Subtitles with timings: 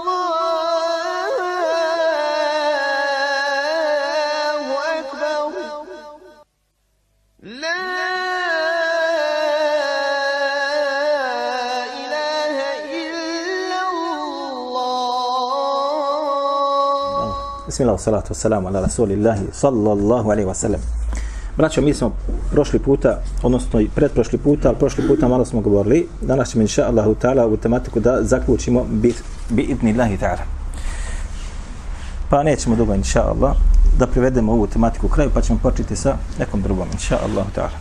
[4.98, 5.54] ekber.
[7.46, 7.78] La
[11.94, 14.90] ilahe illa Allah.
[17.70, 20.82] Bismillah, salatu wassalamu ala rasulillahi sallallahu alaihi wasallam.
[21.56, 22.10] Braćo, mi smo
[22.54, 26.06] prošli puta, odnosno i pretprošli puta, ali prošli puta malo smo govorili.
[26.20, 29.14] Danas ćemo, inša Allahu ta'ala, ovu tematiku da zaključimo bi,
[29.50, 30.44] bi idni ta'ala.
[32.30, 33.56] Pa nećemo dugo, inša Allah,
[33.98, 37.78] da privedemo ovu tematiku u kraju, pa ćemo početi sa nekom drugom, inša Allahu ta'ala.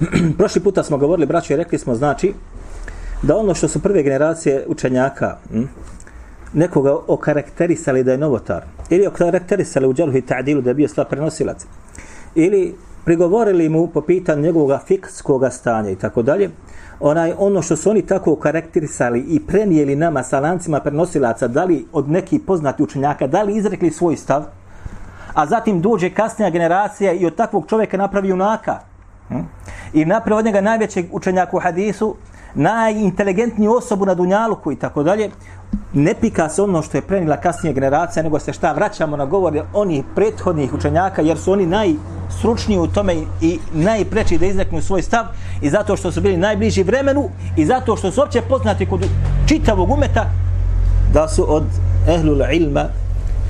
[0.38, 2.32] prošli puta smo govorili, braćo, i rekli smo, znači,
[3.22, 5.64] da ono što su prve generacije učenjaka, hm,
[6.52, 11.66] nekoga okarakterisali da je novotar, ili okarakterisali u i ta'dilu da je bio slab prenosilac,
[12.36, 16.50] ili prigovorili mu po pitanju njegovog fikskog stanja i tako dalje,
[17.00, 21.86] onaj ono što su oni tako karakterisali i prenijeli nama sa lancima prenosilaca, da li
[21.92, 24.44] od nekih poznati učenjaka, da li izrekli svoj stav,
[25.34, 28.78] a zatim dođe kasnija generacija i od takvog čovjeka napravi junaka.
[29.28, 29.40] Hm?
[29.92, 32.16] I napravi od njega najvećeg učenjaka u hadisu,
[32.54, 35.30] najinteligentniju osobu na Dunjaluku i tako dalje,
[35.96, 39.62] ne pika se ono što je prenila kasnije generacija, nego se šta vraćamo na govore
[39.72, 45.24] onih prethodnih učenjaka, jer su oni najstručniji u tome i najpreći da izreknu svoj stav
[45.62, 49.06] i zato što su bili najbliži vremenu i zato što su opće poznati kod
[49.48, 50.30] čitavog umeta
[51.12, 51.64] da su od
[52.08, 52.84] ehlul ilma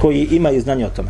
[0.00, 1.08] koji imaju znanje o tome.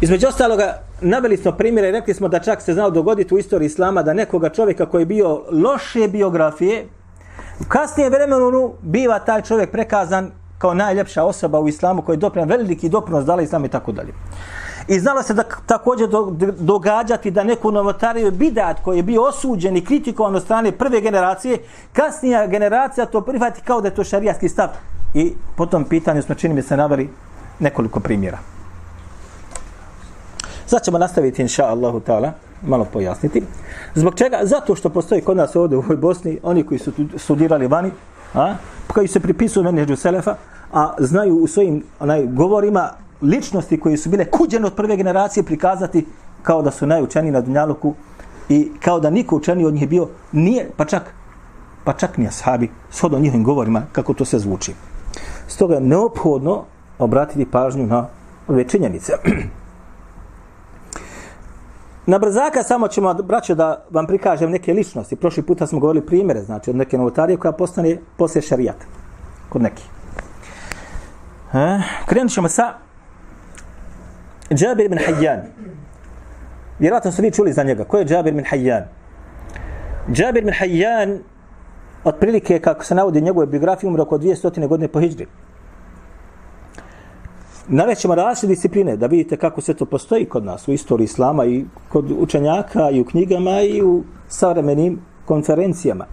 [0.00, 3.66] Između ostaloga, naveli smo primjere i rekli smo da čak se znao dogoditi u istoriji
[3.66, 6.86] Islama da nekoga čovjeka koji je bio loše biografije,
[7.60, 12.48] u kasnije vremenu biva taj čovjek prekazan kao najljepša osoba u islamu koji je doprinan
[12.48, 14.12] veliki doprinos dala islamu i tako dalje.
[14.88, 19.76] I znalo se da također do, događati da neku novotariju bidat koji je bio osuđen
[19.76, 21.58] i kritikovan od strane prve generacije,
[21.92, 24.68] kasnija generacija to prihvati kao da je to šarijatski stav.
[25.14, 27.10] I po tom pitanju smo čini mi se naveli
[27.58, 28.38] nekoliko primjera.
[30.66, 32.30] Sad ćemo nastaviti, inša Allahu ta'ala,
[32.66, 33.42] malo pojasniti.
[33.94, 34.40] Zbog čega?
[34.42, 37.90] Zato što postoji kod nas ovdje u ovoj Bosni, oni koji su studirali vani,
[38.34, 38.54] a,
[38.86, 40.36] koji se pripisuju menedžu Selefa,
[40.72, 42.90] a znaju u svojim onaj, govorima
[43.22, 46.06] ličnosti koji su bile kuđene od prve generacije prikazati
[46.42, 47.94] kao da su najučeniji na Dunjaluku
[48.48, 51.14] i kao da niko učeniji od njih bio, nije, pa čak,
[51.84, 54.74] pa čak ni ashabi, shodno njihovim govorima, kako to se zvuči.
[55.48, 56.64] Stoga je neophodno
[56.98, 58.06] obratiti pažnju na
[58.48, 59.12] ove činjenice.
[62.06, 65.16] Na brzaka samo ćemo, braćo, da vam prikažem neke ličnosti.
[65.16, 68.86] Prošli puta smo govorili primjere, znači od neke novotarije koja postane poslije šarijata.
[69.48, 69.82] Kod neki.
[71.54, 72.74] E, krenut ćemo sa
[74.54, 75.40] Džabir bin Hayyan.
[76.78, 77.84] Vjerojatno ste vi čuli za njega.
[77.84, 78.82] Ko je Džabir bin Hayyan?
[80.12, 81.18] Džabir bin Hayyan,
[82.04, 84.68] otprilike, kako se navodi njegove biografije, umro oko 200.
[84.68, 85.26] godine po Hidžri
[87.68, 91.64] navećemo različite discipline, da vidite kako sve to postoji kod nas u istoriji islama i
[91.88, 96.06] kod učenjaka i u knjigama i u savremenim konferencijama.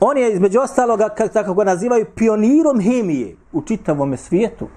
[0.00, 4.68] On je između ostaloga, kako ga nazivaju, pionirom hemije u čitavom svijetu.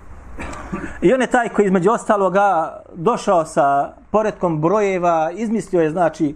[1.02, 6.36] I on je taj koji između ostaloga došao sa poredkom brojeva, izmislio je znači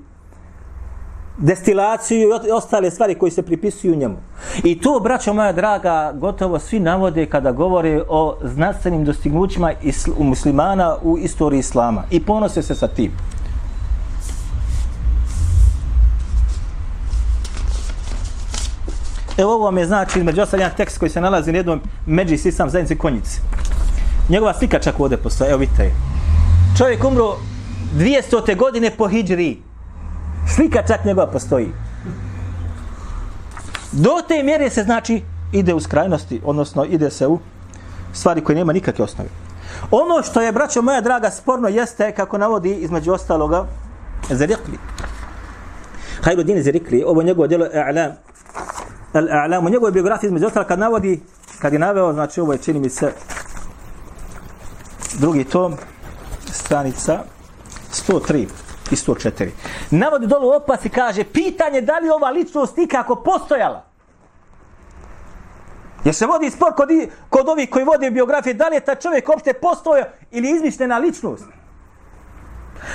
[1.37, 4.17] destilaciju i ostale stvari koji se pripisuju njemu.
[4.63, 9.71] I to, braćo moja draga, gotovo svi navode kada govore o znanstvenim dostignućima
[10.17, 12.03] u muslimana u istoriji islama.
[12.11, 13.11] I ponose se sa tim.
[19.37, 22.37] Evo ovo vam je znači, među ostalim jedan tekst koji se nalazi na jednom međi
[22.37, 23.39] sisam zajednice konjice.
[24.29, 25.91] Njegova slika čak ovdje postoje, evo vidite.
[26.77, 27.35] Čovjek umro
[27.95, 28.55] 200.
[28.55, 29.66] godine po hijđri.
[30.55, 31.71] Slika čak njegova postoji.
[33.91, 37.39] Do te mjere se znači ide u skrajnosti, odnosno ide se u
[38.13, 39.29] stvari koje nema nikakve osnove.
[39.91, 43.65] Ono što je, braćo moja draga, sporno jeste, kako navodi između ostaloga,
[44.29, 44.77] Zerikli.
[46.21, 48.11] Hajrudin Zerikli, ovo njegovo djelo A'lam.
[49.13, 51.21] Al-A'lam, u njegovoj biografiji između ostaloga, kad navodi,
[51.59, 53.11] kad je naveo, znači ovo je, čini mi se,
[55.19, 55.75] drugi tom,
[56.51, 57.23] stranica
[57.91, 59.50] 103 104.
[59.92, 63.84] Navodi dolu opas i kaže, pitanje da li ova ličnost ikako postojala?
[66.06, 66.89] Jer se vodi spor kod,
[67.30, 71.44] kod ovih koji vode biografije, da li je ta čovjek uopšte postojao ili izmišljena ličnost?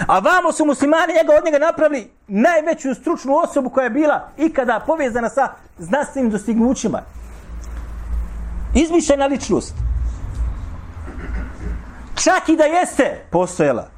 [0.07, 4.81] A vamo su muslimani njega od njega napravili najveću stručnu osobu koja je bila ikada
[4.87, 5.49] povezana sa
[5.79, 7.03] znanstvenim dostignućima.
[8.75, 9.75] Izmišljena ličnost.
[12.25, 13.89] Čak i da jeste postojala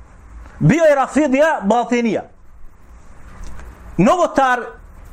[0.59, 2.23] bio je Rafidija Baltinija.
[3.97, 4.61] Novotar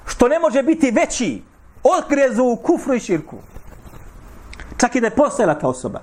[0.05, 1.43] što ne može biti veći
[1.83, 3.37] odgrezu u kufru i širku.
[4.77, 6.01] Čak i da je postojala ta osoba.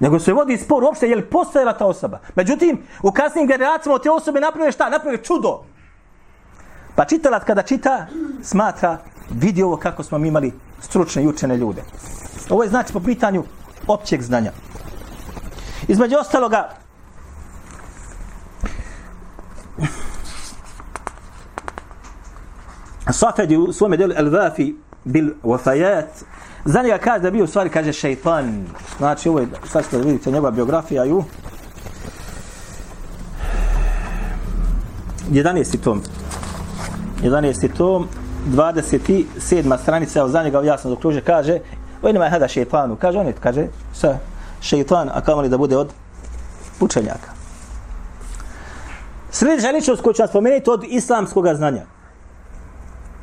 [0.00, 2.20] Nego se vodi spor uopšte je li postojala ta osoba.
[2.34, 4.90] Međutim, u kasnim generacijama od te osobe napravio šta?
[4.90, 5.64] Napravio čudo.
[6.94, 8.06] Pa čitalac kada čita,
[8.42, 8.98] smatra,
[9.30, 11.82] vidi ovo kako smo mi imali stručne i učene ljude.
[12.50, 13.44] Ovo je znači po pitanju
[13.86, 14.52] općeg znanja.
[15.88, 16.70] Između ostaloga,
[23.18, 24.74] Safedi u svome delu El-Vafi
[25.04, 26.24] bil Wafajat
[26.64, 28.66] za njega kaže da bio u stvari kaže šeitan
[28.98, 31.24] znači ovo je sad ćete vidite njegova biografija ju
[35.30, 35.80] 11.
[35.80, 36.02] tom
[37.22, 37.76] 11.
[37.76, 38.08] tom
[38.50, 39.78] 27.
[39.82, 41.58] stranica evo za njega jasno dokruže kaže
[42.02, 44.18] ovo nema hada šeitanu kaže on je kaže sa
[44.60, 45.88] šeitan a kamo li da bude od
[46.80, 47.30] učenjaka
[49.30, 51.97] sljedeća ličnost koju ću vam spomenuti od islamskog znanja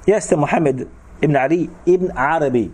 [0.05, 0.87] jeste Muhammed
[1.21, 2.71] ibn Ali ibn Arabi.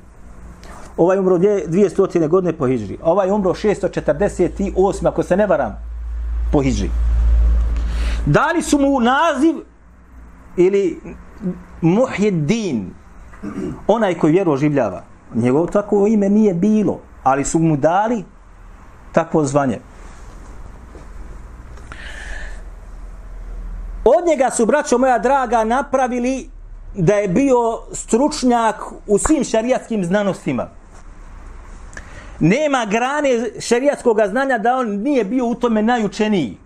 [0.98, 2.28] Ovaj umro 200.
[2.28, 2.98] godine po Hidžri.
[3.04, 5.08] Ovaj umro 648.
[5.08, 5.76] ako se ne varam
[6.52, 6.90] po Hidžri.
[8.26, 9.56] Dali su mu naziv
[10.58, 11.02] ili
[11.82, 12.86] Muhyiddin,
[13.88, 15.04] onaj koji vjeru oživljava.
[15.36, 18.24] Njegovo tako ime nije bilo, ali su mu dali
[19.12, 19.80] takvo zvanje.
[24.06, 26.50] Od njega su, braćo moja draga, napravili
[26.94, 28.76] da je bio stručnjak
[29.08, 30.70] u svim šarijatskim znanostima.
[32.40, 33.30] Nema grane
[33.60, 36.58] šarijatskog znanja da on nije bio u tome najučeniji.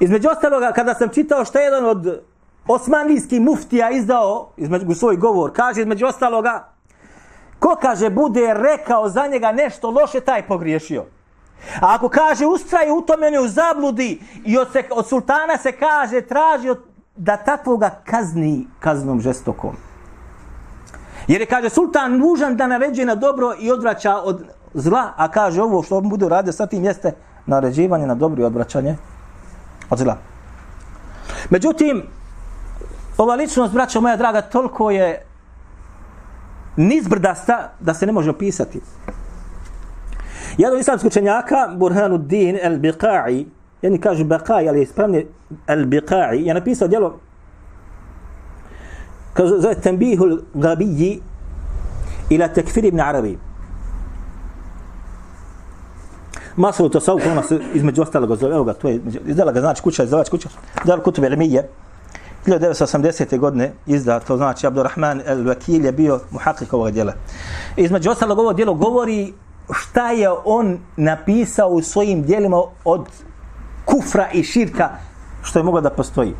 [0.00, 2.22] Između ostaloga, kada sam čitao što je jedan od
[2.68, 6.68] osmanlijskih muftija izdao između svoj govor, kaže između ostaloga,
[7.58, 11.04] ko kaže bude rekao za njega nešto loše, taj pogriješio.
[11.80, 16.20] A ako kaže ustraje u tome u zabludi i od, se, od sultana se kaže
[16.20, 16.89] traži od
[17.20, 19.76] da takvoga kazni kaznom žestokom.
[21.28, 24.44] Jer je, kaže, sultan nužan da naređuje na dobro i odvraća od
[24.74, 27.12] zla, a kaže ovo što on bude radio sa tim jeste
[27.46, 28.96] naređivanje na dobro i odvraćanje
[29.90, 30.16] od zla.
[31.50, 32.02] Međutim,
[33.18, 35.22] ova ličnost, braćo moja draga, toliko je
[36.76, 38.80] nizbrdasta da se ne može opisati.
[40.58, 43.44] Jedan islamski učenjaka, Burhanuddin el-Biqa'i,
[43.82, 45.26] jedni kažu Baqai, ali je ispravni
[45.66, 47.18] Al-Biqai, je napisao djelo
[49.32, 51.20] kaže zove Tanbihul Gabiji
[52.30, 53.38] ila tekfir ibn Arabi.
[56.56, 59.82] Masalo to sa ukona se između ostalog zove, evo ga, to je, izdala ga, znači
[59.82, 60.48] kuća, izdavač kuća,
[60.82, 61.68] izdala kutube Remije,
[62.46, 63.38] 1980.
[63.38, 67.12] godine izda, to znači Abdurrahman el-Vakil je bio muhakik ovog djela.
[67.76, 69.32] Između ostalog ovo djelo govori
[69.72, 73.06] šta je on napisao u svojim djelima od
[73.84, 74.88] kufra i širka
[75.42, 76.34] što je moglo da postoji.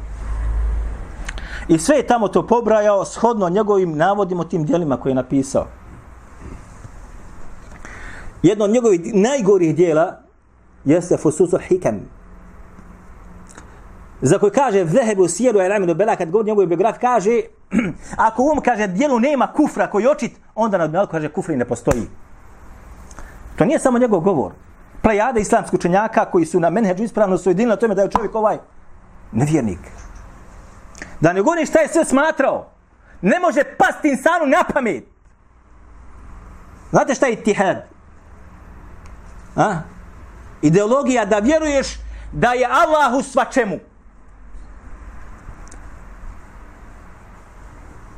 [1.69, 5.67] I sve je tamo to pobrajao shodno njegovim navodima tim dijelima koje je napisao.
[8.43, 10.21] Jedno od njegovih najgorih dijela
[10.85, 12.01] jeste Fususu Hikam.
[14.23, 17.41] Za koje kaže Vzehebu Sijeru Eraminu Bela kad govori njegove biograf, kaže
[18.29, 22.03] ako um kaže dijelu nema kufra koji očit onda na Bela kaže kufri ne postoji.
[23.57, 24.53] To nije samo njegov govor
[25.03, 28.35] plejade islamskih učenjaka koji su na menheđu ispravno su jedinili na tome da je čovjek
[28.35, 28.59] ovaj
[29.33, 29.79] nevjernik.
[31.21, 32.71] Da ne govorim šta je sve smatrao.
[33.23, 35.05] Ne može pasti insanu na pamet.
[36.91, 37.85] Znate šta je itihad?
[39.57, 39.75] A?
[40.63, 41.87] Ideologija da vjeruješ
[42.33, 43.79] da je Allah u svačemu.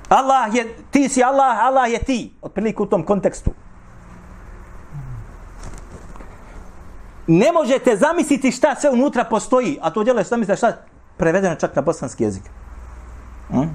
[0.08, 2.34] Allah je, ti si Allah, Allah je ti.
[2.42, 3.50] Otprilike u tom kontekstu.
[7.38, 10.76] Ne možete zamisliti šta sve unutra postoji, a to djelo je zamisliti šta
[11.16, 12.42] prevedeno čak na bosanski jezik.
[13.48, 13.68] Hm?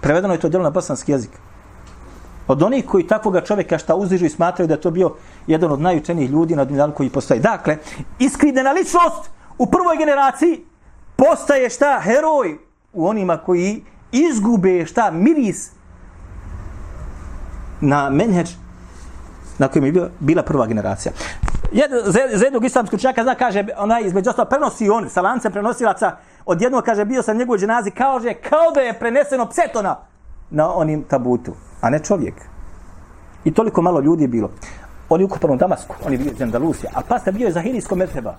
[0.00, 1.30] Prevedeno je to djelo na bosanski jezik.
[2.48, 5.14] Od onih koji takvoga čovjeka šta uzižu i smatraju da je to bio
[5.46, 7.40] jedan od najučenijih ljudi na dunjalu koji postoji.
[7.40, 7.76] Dakle,
[8.18, 10.64] iskrivljena ličnost u prvoj generaciji
[11.16, 12.58] postaje šta heroj
[12.92, 15.70] u onima koji izgube šta miris
[17.80, 18.50] na menheđ
[19.58, 21.12] na kojem je bila prva generacija.
[21.72, 21.90] Jed,
[22.34, 26.62] za jednog islamskog učenjaka zna, kaže, onaj između ostalo prenosi on, sa lancem prenosilaca, od
[26.62, 29.96] jednog kaže, bio sam njegov dženazi, kaže, kao da je preneseno psetona
[30.50, 32.34] na onim tabutu, a ne čovjek.
[33.44, 34.50] I toliko malo ljudi je bilo.
[35.08, 37.60] On je ukupan u Damasku, on je bio iz Andalusije, a pasta bio je za
[37.60, 38.34] hirijsko metreba.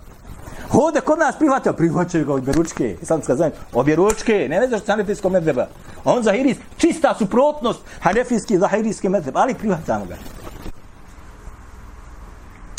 [0.70, 4.92] Hode kod nas prihvatio, prihvaćaju ga obje ručke, islamska zajedno, obje ručke, ne veze što
[4.92, 5.68] je hanefijsko medreba.
[6.04, 6.34] A on za
[6.78, 10.16] čista suprotnost hanefijski za hirijski medreba, ali prihvatamo ga.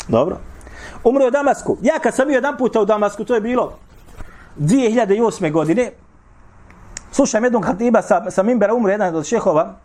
[0.07, 0.37] Dobro.
[1.03, 1.77] Umro je u Damasku.
[1.81, 3.77] Ja kad sam bio jedan puta u Damasku, to je bilo
[4.59, 5.51] 2008.
[5.51, 5.91] godine,
[7.13, 9.75] Slušam jednog hatiba sa, sa Mimbera umro jedan od šehova,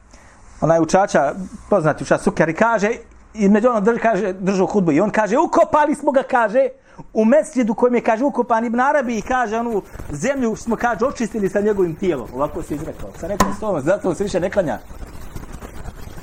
[0.60, 1.34] onaj učača,
[1.70, 2.90] poznati učač Sukari, kaže,
[3.34, 6.68] i među ono drž, kaže, držu hudbu i on kaže, ukopali smo ga, kaže,
[7.12, 11.48] u mesjidu kojem je, kaže, ukopan Ibn Arabi i kaže, onu zemlju smo, kaže, očistili
[11.48, 12.28] sa njegovim tijelom.
[12.34, 13.10] Ovako se izrekao.
[13.20, 14.78] Sa nekom stovom, zato se više ne klanja.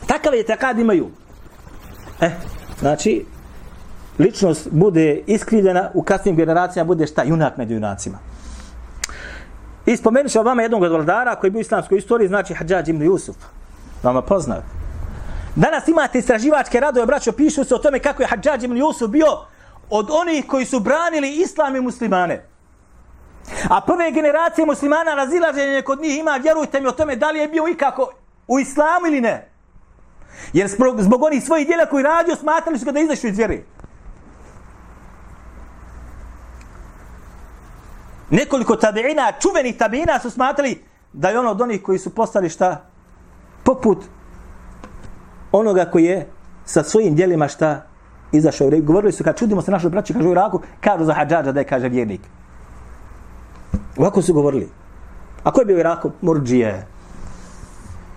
[0.08, 1.08] Takave je takad imaju.
[2.22, 2.32] E,
[2.80, 3.26] znači,
[4.20, 7.24] ličnost bude iskrivljena, u kasnim generacijama bude šta?
[7.24, 8.18] Junak među junacima.
[9.86, 12.90] I spomenut ću vama jednog od vladara koji je bio u islamskoj istoriji, znači Hadžađ
[12.90, 13.36] ibn Jusuf.
[14.04, 14.64] Vama poznat.
[15.56, 19.28] Danas imate istraživačke radove, braćo, pišu se o tome kako je Hadžađ ibn Jusuf bio
[19.90, 22.46] od onih koji su branili islam i muslimane.
[23.70, 27.48] A prve generacije muslimana razilaženje kod njih ima, vjerujte mi o tome, da li je
[27.48, 28.12] bio ikako
[28.48, 29.50] u islamu ili ne.
[30.54, 33.66] Jer zbog, zbog onih svojih djela koji radio, smatrali su ga da izašu iz vjeri.
[38.30, 42.82] Nekoliko tabiina, čuvenih tabiina su smatrali da je ono od onih koji su postali šta?
[43.64, 43.98] Poput
[45.52, 46.30] onoga koji je
[46.66, 47.86] sa svojim djelima šta
[48.32, 48.70] izašao.
[48.82, 51.68] Govorili su kad čudimo se našoj braći, kažu u Iraku, kažu za hađađa da je
[51.68, 52.22] kaže vjernik.
[53.98, 54.70] Ovako su govorili.
[55.44, 56.12] A ko je bio u Iraku?
[56.22, 56.88] Murđije.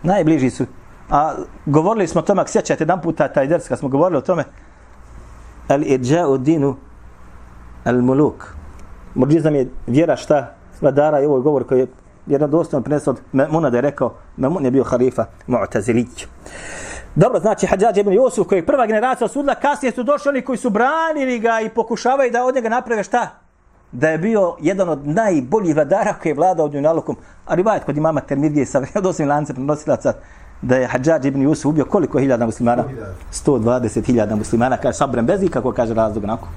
[0.03, 0.67] Najbliži su.
[1.11, 1.35] A
[1.67, 4.45] govorili smo o tome, ako sjećate jedan puta taj ders, kad smo govorili o tome,
[5.69, 6.77] al irđa'u dinu
[7.85, 8.58] al muluk.
[9.19, 11.87] Murđizam je vjera šta vladara i ovo govor koji je
[12.27, 16.27] jedan dostojno prenesao od Muna da je rekao, Memun je bio halifa Mu'tazilić.
[17.15, 20.59] Dobro, znači Hadžađ ibn Jusuf koji je prva generacija osudila, kasnije su došli oni koji
[20.59, 23.29] su branili ga i pokušavaju da od njega naprave šta?
[23.93, 27.17] Da je bio jedan od najboljih vladara koji je vladao od Junalukom.
[27.47, 30.13] A rivajet kod imama Termidije sa vredosim lance prenosilaca
[30.63, 32.85] da je Hadžađ ibn Jusuf ubio koliko hiljada muslimana?
[33.33, 36.49] 120 hiljada muslimana, kaže Sabrem Bezi, kako kaže razlog onako.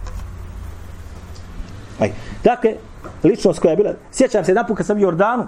[2.02, 2.12] Aj.
[2.44, 2.74] Dakle,
[3.24, 5.48] ličnost koja je bila, sjećam se jedan put kad sam u Jordanu,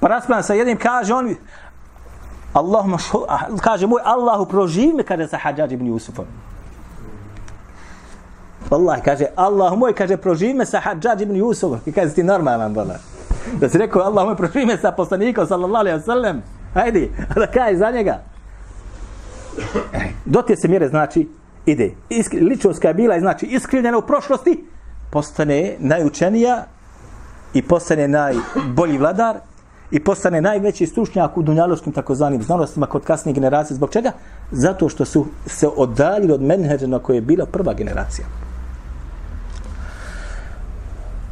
[0.00, 1.34] pa raspravljam sa jednim, kaže on,
[2.52, 2.98] Allahuma
[3.28, 6.24] ah, kaže moj Allahu proživi me kada sa Hadžađ ibn Jusufom.
[8.70, 11.80] Allah kaže, Allah moj, kaže, proživi me sa Hadžađ ibn Jusufom.
[11.86, 12.96] I kaže, ti normalan, bola.
[13.60, 16.42] Da si rekao, Allah moj, proživi me sa poslanikom, sallallahu alaihi wa sallam.
[16.74, 18.22] Hajde, da kaj za njega.
[20.24, 21.28] Dotje se mjere, znači,
[21.66, 21.94] ide.
[22.08, 24.64] Iskri, ličnost koja je bila, znači, iskrivljena u prošlosti,
[25.16, 26.64] postane najučenija
[27.54, 29.36] i postane najbolji vladar
[29.90, 33.74] i postane najveći stručnjak u dunjalovskim takozvanim znanostima kod kasnije generacije.
[33.74, 34.12] Zbog čega?
[34.50, 38.26] Zato što su se odaljili od menheđa na koje je bila prva generacija.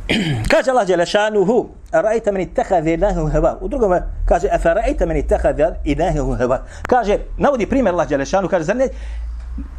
[0.52, 3.58] kaže Allah Đelešanuhu, a rajta meni tehadhe ilahihu heva.
[3.60, 3.92] U drugom
[4.28, 6.62] kaže, a fa rajta meni tehadhe ilahihu heva.
[6.88, 8.88] Kaže, navodi primjer Allah Đelešanuhu, kaže, zar ne,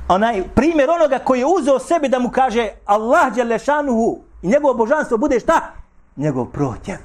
[0.07, 5.17] onaj primjer onoga koji je uzeo sebi da mu kaže Allah Đelešanuhu i njegovo božanstvo
[5.17, 5.61] bude šta?
[6.15, 6.97] Njegov protjev.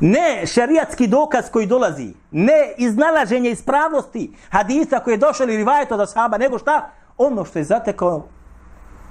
[0.00, 6.00] Ne šerijatski dokaz koji dolazi, ne iznalaženje ispravnosti hadisa koji je došao ili rivajeta od
[6.00, 6.90] ashaba, nego šta?
[7.18, 8.22] Ono što je zatekao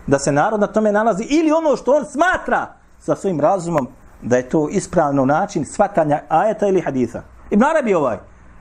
[0.07, 2.67] da se narod na tome nalazi ili ono što on smatra
[2.99, 3.87] sa svojim razumom
[4.21, 7.21] da je to ispravno način svatanja ajeta ili hadisa.
[7.49, 8.17] Ibn Arabi ovaj,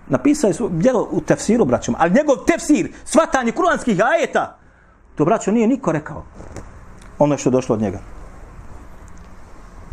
[0.08, 4.58] napisao je djelo u tefsiru, braćom, ali njegov tefsir, svatanje kuranskih ajeta,
[5.14, 6.24] to, braćo, nije niko rekao
[7.18, 7.98] ono što je došlo od njega.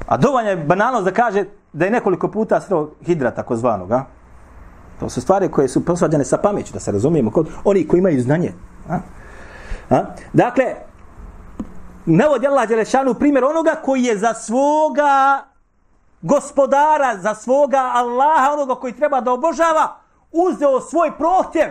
[0.08, 4.04] A dovoljno je banalnost da kaže da je nekoliko puta sreo hidra takozvanog, a?
[5.00, 8.22] To su stvari koje su posvađane sa pameću, da se razumijemo, kod oni koji imaju
[8.22, 8.54] znanje.
[8.90, 9.00] A?
[9.90, 10.04] A?
[10.34, 10.66] Dakle,
[12.06, 15.44] navodi Allah Đelešanu primjer onoga koji je za svoga
[16.22, 20.05] gospodara, za svoga Allaha, onoga koji treba da obožava,
[20.36, 21.70] uzeo svoj prohtjev,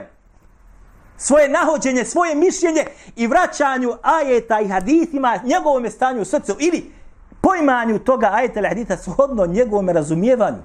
[1.17, 2.85] svoje nahođenje, svoje mišljenje
[3.17, 6.93] i vraćanju ajeta i hadithima njegovom stanju u srcu ili
[7.41, 10.63] poimanju toga ajeta ili haditha shodno njegovom razumijevanju.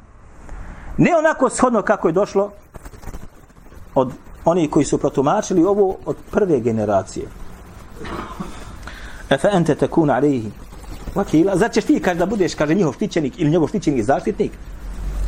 [0.98, 2.52] Ne onako shodno kako je došlo
[3.96, 4.12] od
[4.46, 7.26] oni koji su protumačili ovo od prve generacije.
[9.30, 10.52] E fa ente tekuna alihi.
[11.16, 14.52] Vakila, zar ćeš ti kaži da budeš, kaže, njihov štićenik ili njegov štićenik zaštitnik?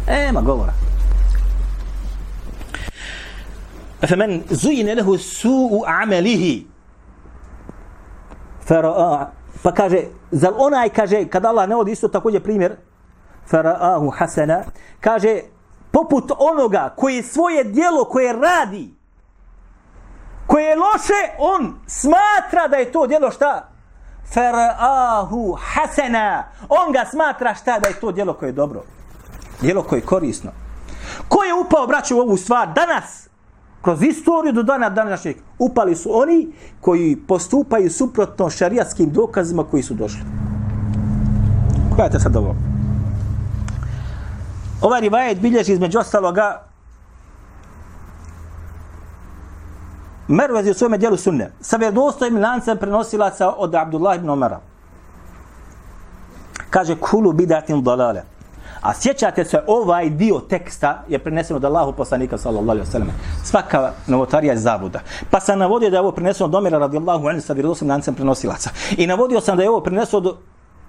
[0.08, 0.74] Ema govora.
[4.03, 6.63] فمن زين له سوء عمله
[8.61, 9.29] فرآه
[9.63, 12.77] pa kaže, zal onaj, kaže, kada Allah ne odi isto također primjer,
[13.47, 14.65] faraahu hasana,
[15.01, 15.41] kaže,
[15.91, 18.95] poput onoga koji svoje dijelo koje radi,
[20.47, 23.69] koje je loše, on smatra da je to dijelo šta?
[24.35, 26.45] Faraahu hasana.
[26.69, 28.83] On ga smatra šta da je to dijelo koje je dobro.
[29.61, 30.51] Dijelo koje je korisno.
[31.29, 33.29] Ko je upao, braću, u ovu stvar danas?
[33.82, 39.94] Kroz istoriju do dana današnjeg upali su oni koji postupaju suprotno šarijatskim dokazima koji su
[39.94, 40.22] došli.
[41.96, 42.56] Gledajte sad ovo?
[44.82, 46.72] Ovaj rivajet bilježi između ostaloga
[50.28, 51.52] Mervezi u svome dijelu sunne.
[51.62, 54.60] Sa vjerodostojnim lancem prenosilaca od Abdullah ibn Omara.
[56.70, 58.24] Kaže, kulu bidatin dalale.
[58.82, 63.10] A sjećate se, ovaj dio teksta je preneseno od Allahu poslanika sallallahu alaihi wa sallam.
[63.44, 65.00] Svaka novotarija je zabuda.
[65.30, 68.70] Pa sam navodio da je ovo preneseno od Omera radijallahu anhu sa vjerodostojnim lancem prenosilaca.
[68.98, 70.38] I navodio sam da je ovo preneseno od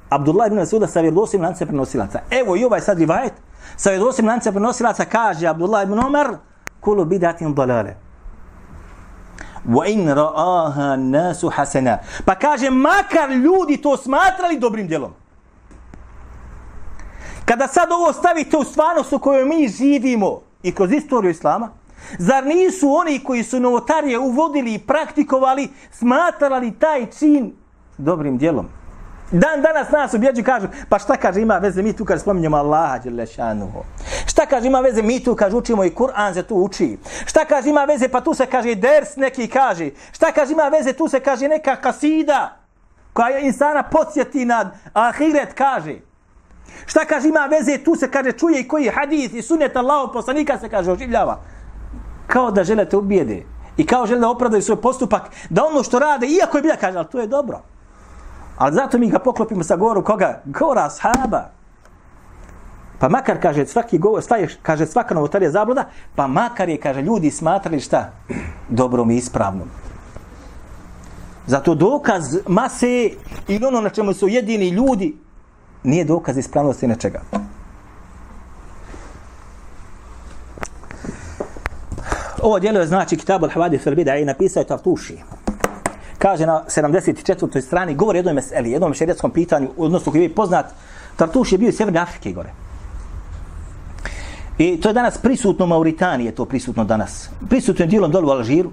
[0.09, 2.21] Abdullah ibn Masuda sa vjerodostojnim lancem prenosilaca.
[2.31, 3.33] Evo i ovaj sad rivajet
[3.77, 6.37] sa vjerodostojnim lancem prenosilaca kaže Abdullah ibn Omar
[6.81, 7.97] kulu bidatin dalale
[9.67, 11.99] wa in ra'aha nasu hasana.
[12.25, 15.15] Pa kaže, makar ljudi to smatrali dobrim djelom.
[17.45, 21.69] Kada sad ovo stavite u stvarnost u kojoj mi živimo i kroz istoriju Islama,
[22.19, 27.53] zar nisu oni koji su novotarije uvodili i praktikovali, smatrali taj čin
[27.99, 28.69] dobrim djelom?
[29.33, 32.99] Dan danas nas objeđu kažu, pa šta kaže ima veze, mi tu kaže spominjamo Allaha
[32.99, 33.85] Đelešanuhu.
[34.27, 36.99] Šta kaže ima veze, mi tu kaže učimo i Kur'an se tu uči.
[37.27, 39.91] Šta kaže ima veze, pa tu se kaže ders neki kaže.
[40.13, 42.57] Šta kaže ima veze, tu se kaže neka kasida
[43.13, 46.12] koja je insana podsjeti na ahiret kaže.
[46.87, 50.59] Šta kaže ima veze, tu se kaže čuje i koji hadis i sunet Allahov poslanika
[50.59, 51.41] se kaže oživljava.
[52.27, 53.45] Kao da želite ubijede
[53.77, 56.99] i kao žele da opravdaju svoj postupak, da ono što rade, iako je bila, kaže,
[56.99, 57.61] ali to je dobro.
[58.57, 60.43] Ali zato mi ga poklopimo sa goru koga?
[60.45, 61.51] Gora ashaba.
[62.99, 67.31] Pa makar, kaže, svaki govor, svaki, kaže, svaka novotarija zabluda, pa makar je, kaže, ljudi
[67.31, 68.11] smatrali šta?
[68.69, 69.69] Dobrom i ispravnom.
[71.47, 73.11] Zato dokaz mase
[73.49, 75.17] i ono na čemu su jedini ljudi
[75.83, 77.21] nije dokaz ispravnosti nečega.
[82.43, 85.19] Ovo djelo je znači Kitab al-Havadi Firbida i napisao je Tartuši
[86.23, 87.61] kaže na 74.
[87.61, 90.67] strani, govori jednoj meseli, jednom šerijetskom pitanju, odnosno koji je poznat,
[91.17, 92.53] Tartuš je bio iz Sjeverne Afrike gore.
[94.59, 97.31] I to je danas prisutno u Mauritaniji, je to prisutno danas.
[97.49, 98.71] Prisutno je dijelom dolu u Alžiru,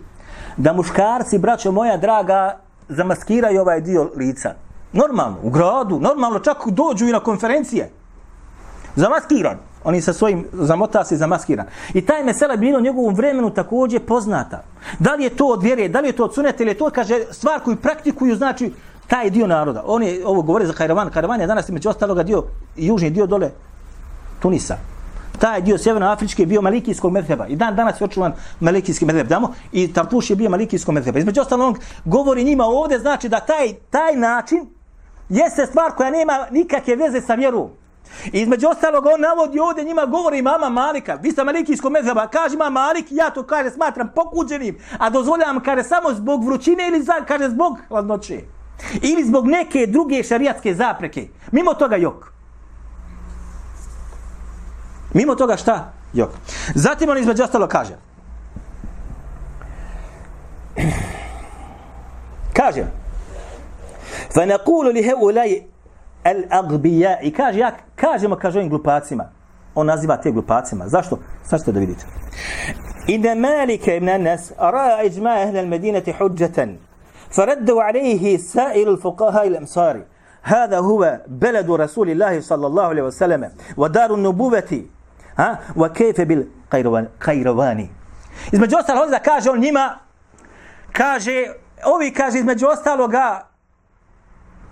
[0.58, 4.54] da muškarci, braćo moja draga, zamaskiraju ovaj dio lica.
[4.94, 7.92] Normalno, u gradu, normalno, čak dođu i na konferencije.
[8.96, 9.58] Zamaskiran.
[9.84, 11.66] Oni sa svojim zamota se zamaskiran.
[11.94, 14.64] I taj mesela je bilo u njegovom vremenu također poznata.
[15.00, 16.90] Da li je to od vjere, da li je to od suneta ili je to,
[16.90, 18.72] kaže, stvar koju praktikuju, znači,
[19.08, 19.84] taj dio naroda.
[19.86, 21.10] Oni ovo govore za Kajravan.
[21.10, 22.44] Kajravan je danas među ostaloga dio,
[22.76, 23.52] južni dio dole
[24.40, 24.78] Tunisa.
[25.40, 27.48] Taj dio sjevernoafrički je bio malikijskog medheba.
[27.48, 29.28] I dan danas je očuvan malikijski medheb.
[29.28, 29.54] Damo?
[29.72, 31.20] I Tartuš je bio malikijskog medheba.
[31.20, 34.68] Između ostalog, govori njima ovdje, znači da taj, taj način
[35.30, 37.70] jeste stvar koja nema nikakve veze sa vjerom.
[38.32, 41.16] I između ostalog on navodi ovdje njima govori mama Malika.
[41.22, 42.28] Vi ste malikijsko mezheba.
[42.28, 44.78] Kaže ima Malik, ja to kaže smatram pokuđenim.
[44.98, 48.42] A dozvoljam kaže samo zbog vrućine ili za, kaže zbog hladnoće.
[49.02, 51.28] Ili zbog neke druge šarijatske zapreke.
[51.52, 52.32] Mimo toga jok.
[55.14, 55.94] Mimo toga šta?
[56.14, 56.30] Jok.
[56.76, 57.98] Zatim on između ostalo kaže.
[62.54, 62.86] Kaže.
[65.04, 65.62] Heulaj
[66.24, 69.30] el agbija i kaže ja kažemo kaže ovim glupacima
[69.76, 72.06] on naziva te glupacima zašto sad ćete da vidite
[73.08, 76.78] inna malika ibn anas ara ijma ahli al-madinati hujjatan
[77.32, 80.04] فردوا عليه سائر الفقهاء الامصار
[80.42, 84.84] هذا هو بلد رسول الله صلى الله عليه وسلم ودار النبوة
[85.38, 87.90] ها وكيف بالقيرواني
[88.52, 89.98] između ostalog da kaže on njima
[90.92, 91.54] kaže
[91.86, 93.49] ovi kaže između ostaloga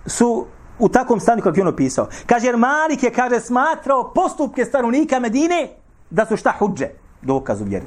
[0.08, 0.46] su
[0.80, 2.08] u takvom stanju kako je on opisao.
[2.26, 5.70] Kaže, jer Malik je, kaže, smatrao postupke stanovnika Medine
[6.10, 6.88] da su šta huđe,
[7.22, 7.86] dokaz u vjeri.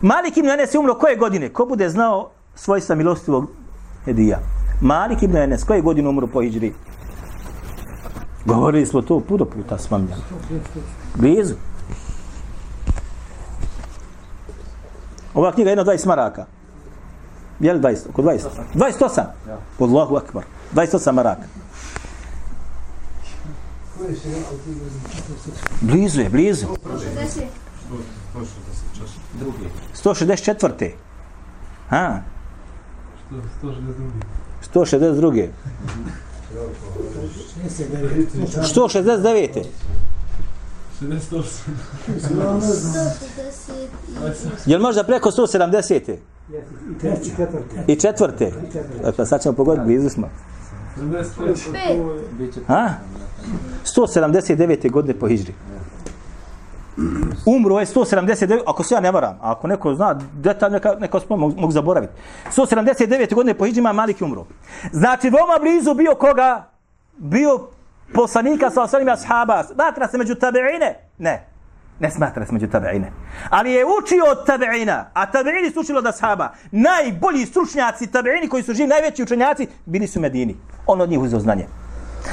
[0.00, 1.48] Malik ibn Enes je umro koje godine?
[1.48, 3.50] Ko bude znao svojstva milostivog
[4.06, 4.38] Edija?
[4.80, 6.72] Malik ibn Enes, koje godine umro po Iđri?
[8.44, 10.22] Govorili smo to puno puta s mamljama.
[11.14, 11.54] Blizu.
[15.34, 16.46] Ova knjiga je jedna 20 maraka.
[17.60, 18.10] Je li 20?
[18.10, 18.38] Oko 20?
[18.74, 19.24] 28?
[19.80, 20.44] Allahu akbar.
[20.74, 21.42] 28 maraka.
[25.80, 26.66] Blizu je, blizu.
[29.94, 30.90] 164.
[31.88, 32.20] Ha?
[34.74, 35.48] 162.
[38.62, 39.64] 169.
[44.66, 46.16] Jel možda preko 170.
[47.86, 48.52] I četvrte.
[49.16, 50.30] Pa sad ćemo pogoditi, blizu smo.
[52.66, 52.90] Ha?
[53.84, 54.90] 179.
[54.90, 55.54] godine po Hidžri.
[57.46, 61.40] Umro je 179, ako se ja ne varam, ako neko zna detalj, neka, neka spom,
[61.40, 62.12] mogu, mogu zaboraviti.
[62.56, 63.34] 179.
[63.34, 64.46] godine po hijri ima Malik umro.
[64.92, 66.64] Znači, veoma blizu bio koga?
[67.16, 67.68] Bio
[68.14, 71.08] poslanika sa osalim ashaba, smatra se među tabeine?
[71.18, 71.53] Ne.
[72.00, 73.12] Ne smatra se među tabeine.
[73.50, 76.52] Ali je učio od tabeina, a tabeini su učili od ashaba.
[76.70, 80.56] Najbolji stručnjaci tabeini koji su živi, najveći učenjaci, bili su Medini.
[80.86, 81.66] On od njih uzeo znanje.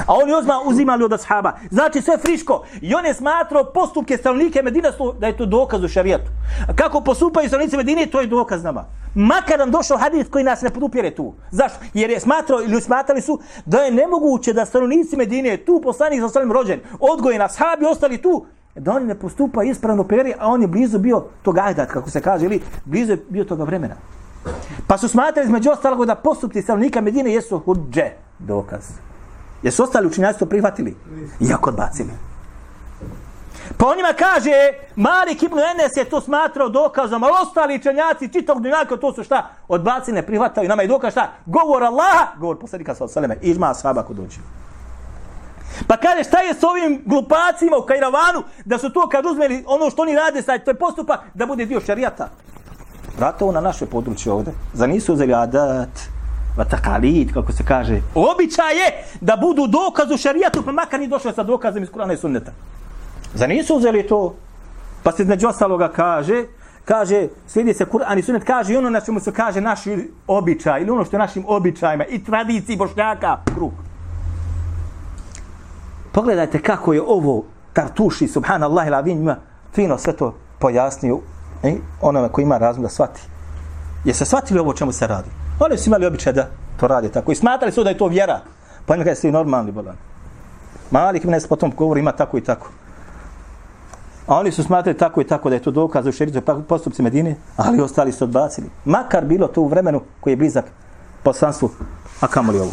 [0.07, 1.53] A oni uzma, uzimali od ashaba.
[1.69, 2.63] Znači sve friško.
[2.81, 6.31] I on je smatrao postupke stanovnike Medina da je to dokaz u šarijetu.
[6.75, 8.85] Kako postupaju stanovnici Medine, to je dokaz nama.
[9.15, 11.33] Makar nam došao hadis koji nas ne podupire tu.
[11.51, 11.79] Zašto?
[11.93, 16.25] Jer je smatrao ili smatrali su da je nemoguće da stanovnici Medine tu poslanik sa
[16.25, 20.67] ostalim rođen, odgojen ashabi ostali tu, da oni ne postupa ispravno peri, a on je
[20.67, 23.95] blizu bio tog ajdat, kako se kaže, ili blizu je bio toga vremena.
[24.87, 28.83] Pa su smatrali između ostalog da postupci stanovnika Medine jesu hudže, dokaz.
[29.63, 30.95] Jesu ostali učinjaci to prihvatili?
[31.49, 32.09] Iako odbacili.
[33.77, 34.51] Pa on njima kaže,
[34.95, 39.49] Malik ibn Enes je to smatrao dokazom, ali ostali učenjaci čitog dunjaka, to su šta?
[39.67, 40.69] Odbacili, ne prihvataju.
[40.69, 41.31] Nama je dokaz šta?
[41.45, 43.37] Govor Allaha, govor poslanika sa osaleme.
[43.41, 44.39] ižma sahaba ko dođe.
[45.87, 49.89] Pa kaže, šta je s ovim glupacima u Kajravanu, da su to kad uzmeli ono
[49.89, 52.29] što oni rade, sad, to je postupak da bude dio šarijata.
[53.17, 54.51] Vrata na naše područje ovde.
[54.73, 55.89] Za nisu uzeli adat,
[56.57, 58.01] vatakalid, kako se kaže.
[58.15, 62.13] Običaj je da budu dokaz u šarijatu, pa makar ni došli sa dokazom iz Kurana
[62.13, 62.51] i Sunneta.
[63.33, 64.35] Za nisu uzeli to?
[65.03, 66.45] Pa se među ostaloga kaže,
[66.85, 70.81] kaže, slijedi se Kur'an i Sunnet, kaže i ono na čemu se kaže naši običaj,
[70.81, 73.71] ili ono što je našim običajima i tradiciji bošnjaka, kruh.
[76.11, 77.43] Pogledajte kako je ovo
[77.73, 79.35] Tartuši, subhanallah ila vinjima,
[79.73, 81.19] fino sve to pojasnio
[81.63, 83.21] i onome koji ima razum da shvati.
[84.03, 85.29] Je se shvatili ovo čemu se radi?
[85.59, 86.47] Oni su imali običaj da
[86.79, 87.31] to radi tako.
[87.31, 88.39] I smatrali su da je to vjera.
[88.85, 89.95] Pa ima kada su normalni bolan.
[90.91, 92.69] Malik ibn potom govori ima tako i tako.
[94.27, 97.01] A oni su smatrali tako i tako da je to dokaz u šeritu pa postupci
[97.01, 98.69] Medine, ali ostali su odbacili.
[98.85, 100.65] Makar bilo to u vremenu koji je blizak
[101.23, 101.69] poslanstvu,
[102.21, 102.71] a kamoli ovo.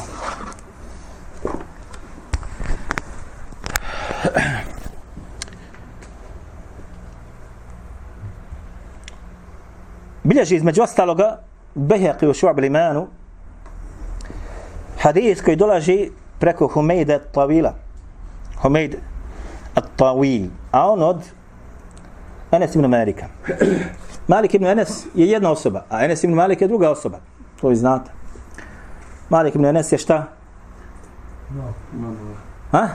[10.28, 11.38] Bilježi između ostaloga
[11.74, 13.06] Behaqi u šu'ab limanu
[15.00, 17.74] hadis koji dolaži preko Humejda Tavila.
[18.62, 18.96] Humejd
[19.74, 20.48] At-Tawil.
[20.70, 21.22] A on od
[22.50, 23.26] Enes ibn Malika.
[24.28, 27.18] Malik ibn Enes je jedna osoba, a Enes ibn Malik je druga osoba.
[27.60, 28.10] To vi znate.
[29.28, 30.26] Malik ibn Enes je šta?
[32.72, 32.88] Ha?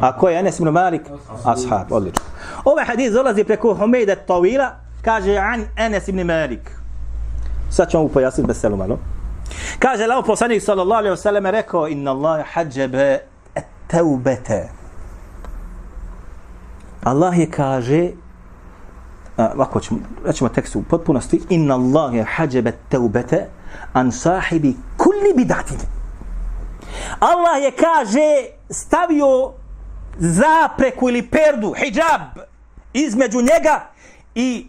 [0.00, 1.02] A ko je Enes ibn Malik?
[1.44, 2.24] Ashab, odlično.
[2.64, 4.70] Ovaj hadis dolazi preko Humejda Tawila,
[5.04, 6.70] kaže an Enes ibn Malik.
[7.70, 8.98] Sad ćemo pojasniti bez malo.
[9.78, 13.18] Kaže, lao poslanik sallallahu alaihi wa sallam rekao, inna Allah hađebe
[13.54, 14.68] et teubete.
[17.04, 18.10] Allah je kaže,
[19.36, 23.46] ovako ćemo, rećemo tekstu u potpunosti, inna Allah je hađebe teubete
[23.92, 25.78] an sahibi kulli bidatin.
[27.20, 29.52] Allah je kaže, stavio
[30.18, 32.48] zapreku ili perdu, hijab,
[32.92, 33.86] između njega
[34.34, 34.66] i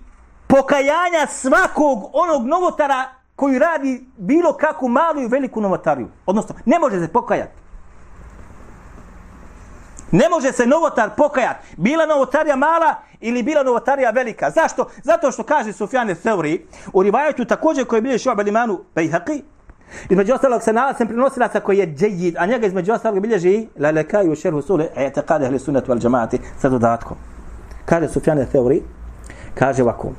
[0.57, 3.03] pokajanja svakog onog novotara
[3.35, 6.07] koji radi bilo kakvu malu i veliku novotariju.
[6.25, 7.51] Odnosno, ne može se pokajati.
[10.11, 11.67] Ne može se novotar pokajati.
[11.77, 14.49] Bila novotarija mala ili bila novotarija velika.
[14.49, 14.87] Zašto?
[15.03, 19.41] Zato što kaže Sufjane Theuri u rivajetu također koji je bilje šuab alimanu Bejhaqi
[20.09, 24.31] između ostalog se nalazim prenosilaca koji je džejid, a njega između ostalog bilježi la lekaju
[24.31, 27.17] u šerhu sule e te kade ahli sunetu al džamaati sa dodatkom.
[27.85, 28.81] Kaže Sufjane Theuri,
[29.55, 30.11] kaže ovako,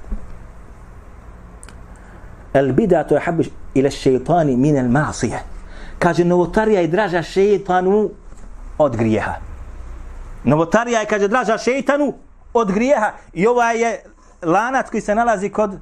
[4.90, 5.40] masije.
[5.98, 8.10] Kaže, novotarija je draža šeitanu
[8.78, 9.34] od grijeha.
[10.44, 12.14] Novotarija je, kaže, draža šeitanu
[12.54, 13.12] od grijeha.
[13.32, 14.02] I ovaj je
[14.42, 15.78] lanac koji se nalazi kod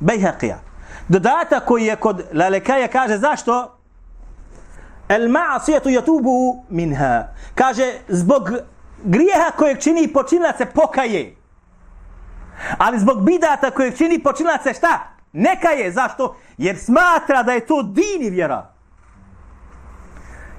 [0.00, 0.56] Bejhaqija.
[1.08, 3.72] Dodatak koji je kod Lalekaja kaže, zašto?
[5.08, 7.28] El ma'asijetu jatubu minha.
[7.54, 8.50] Kaže, zbog
[9.04, 11.36] grijeha kojeg čini počinilac se pokaje.
[12.78, 15.15] Ali zbog bidata kojeg čini počinilac se šta?
[15.36, 16.36] Neka je, zašto?
[16.58, 18.70] Jer smatra da je to din i vjera.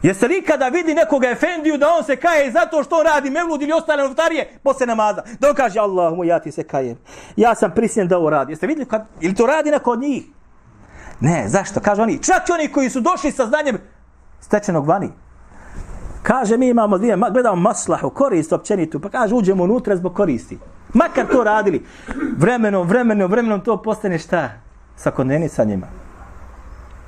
[0.01, 3.61] Jeste li kada vidi nekoga efendiju da on se kaje zato što on radi mevlud
[3.61, 5.23] ili ostale novotarije posle namaza?
[5.39, 6.97] Da on kaže Allah mu ja ti se kajem.
[7.35, 8.51] Ja sam prisiljen da ovo radi.
[8.51, 10.23] Jeste vidjeli kad, ili to radi neko od njih?
[11.19, 11.79] Ne, zašto?
[11.79, 13.77] Kažu oni, čak i oni koji su došli sa znanjem
[14.39, 15.09] stečenog vani.
[16.23, 20.57] Kaže, mi imamo dvije, gledamo maslahu, korist općenitu, pa kaže, uđemo unutra zbog koristi.
[20.93, 21.85] Makar to radili.
[22.37, 24.66] Vremenom, vremenom, vremenom to postane šta?
[24.97, 25.87] Svakodnevnica njima.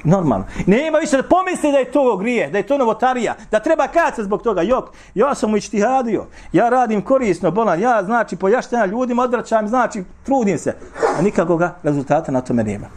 [0.03, 0.45] Normalno.
[0.65, 4.23] Nema više da pomisli da je to grije, da je to novotarija, da treba kaca
[4.23, 4.61] zbog toga.
[4.61, 10.03] Jok, ja sam u ištihadio, ja radim korisno, bolan, ja znači pojaštena ljudima, odvraćam, znači
[10.23, 10.75] trudim se.
[11.17, 12.87] A nikakoga rezultata na tome nema.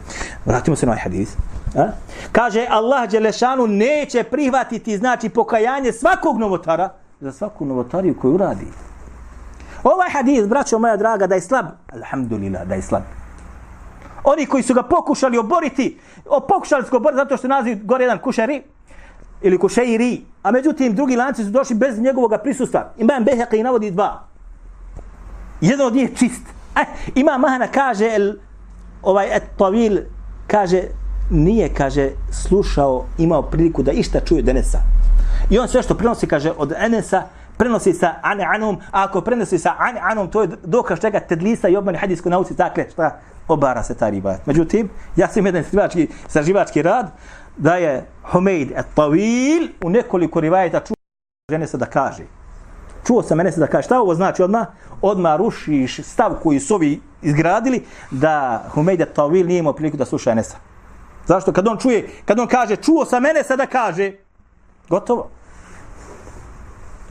[0.45, 1.35] Vratimo se na ovaj hadis.
[1.77, 1.87] A?
[2.31, 8.65] Kaže, Allah Đelešanu neće prihvatiti, znači, pokajanje svakog novotara, za svaku novotariju koju uradi.
[9.83, 13.22] Ovaj hadis, braćo moja draga, da je slab, alhamdulillah, da je slab.
[14.23, 18.03] Oni koji su ga pokušali oboriti, o, pokušali su ga oboriti zato što naziv gore
[18.03, 18.63] jedan kušari,
[19.43, 22.93] ili kušeiri, a međutim drugi lanci su došli bez njegovog prisustva.
[22.97, 24.23] Imam Beheki navodi dva.
[25.61, 26.41] Jedan od njih čist.
[26.75, 28.33] Eh, ima Mahana kaže, el,
[29.01, 29.97] ovaj et tavil,
[30.47, 30.81] kaže,
[31.29, 34.79] nije, kaže, slušao, imao priliku da išta čuje Denesa.
[35.49, 37.23] I on sve što prinosi, kaže, od Enesa,
[37.57, 41.69] prenosi sa ane anom, a ako prenosi sa ane anom, to je dokaz čega tedlisa
[41.69, 44.35] i obmani hadijsku nauci, dakle, šta, obara se ta riba.
[44.45, 47.11] Međutim, ja sam jedan istraživački, istraživački rad,
[47.57, 50.95] da je Humeid et Tawil u nekoliko rivajeta čuo
[51.51, 52.23] žene se da kaže.
[53.07, 53.85] Čuo sam mene se da kaže.
[53.85, 54.65] Šta ovo znači odma?
[55.01, 60.05] Odma rušiš stav koji su ovi izgradili da Humeid et Tawil nije imao priliku da
[60.05, 60.57] sluša Enesa.
[61.25, 61.53] Zašto?
[61.53, 64.11] Kad on čuje, kad on kaže čuo sam mene se da kaže,
[64.89, 65.29] gotovo.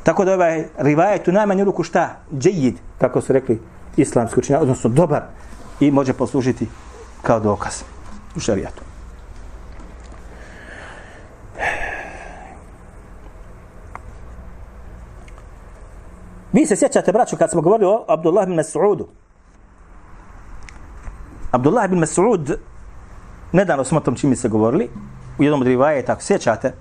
[0.02, 2.16] Tako da ovaj rivajet u najmanju ruku šta?
[2.38, 3.60] Džejid, kako su rekli
[3.96, 5.22] islamski učenja, odnosno dobar
[5.80, 6.68] i može poslužiti
[7.22, 7.82] kao dokaz
[8.36, 8.82] u šarijatu.
[16.52, 19.06] Vi se sjećate, braću, kad smo govorili o Abdullah bin Mas'udu.
[21.50, 22.56] Abdullah bin Mas'ud,
[23.52, 24.90] nedavno smo o tom čimi se govorili,
[25.38, 26.72] u jednom od rivajeta, ako sjećate,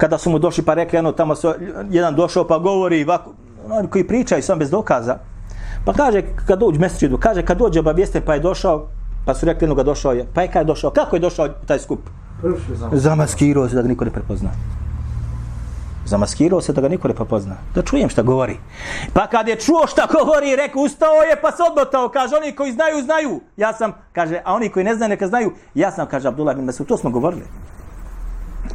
[0.00, 1.52] kada su mu došli pa rekli, ano, tamo su,
[1.90, 3.32] jedan došao pa govori, ovako,
[3.70, 5.18] oni koji pričaju sam bez dokaza,
[5.84, 8.88] pa kaže, kad dođe mesičidu, kaže, kad dođe obavijeste pa je došao,
[9.26, 11.78] pa su rekli, jednoga došao je, pa je kada je došao, kako je došao taj
[11.78, 12.00] skup?
[12.92, 14.50] Zamaskirao se da ga niko ne prepozna.
[16.06, 17.56] Zamaskirao se da ga niko ne prepozna.
[17.74, 18.56] Da čujem šta govori.
[19.12, 22.08] Pa kad je čuo šta govori, rekao, ustao je pa se odmotao.
[22.08, 23.40] Kaže, oni koji znaju, znaju.
[23.56, 25.52] Ja sam, kaže, a oni koji ne znaju, neka znaju.
[25.74, 27.44] Ja sam, kaže Abdullah bin Masud, to smo govorili.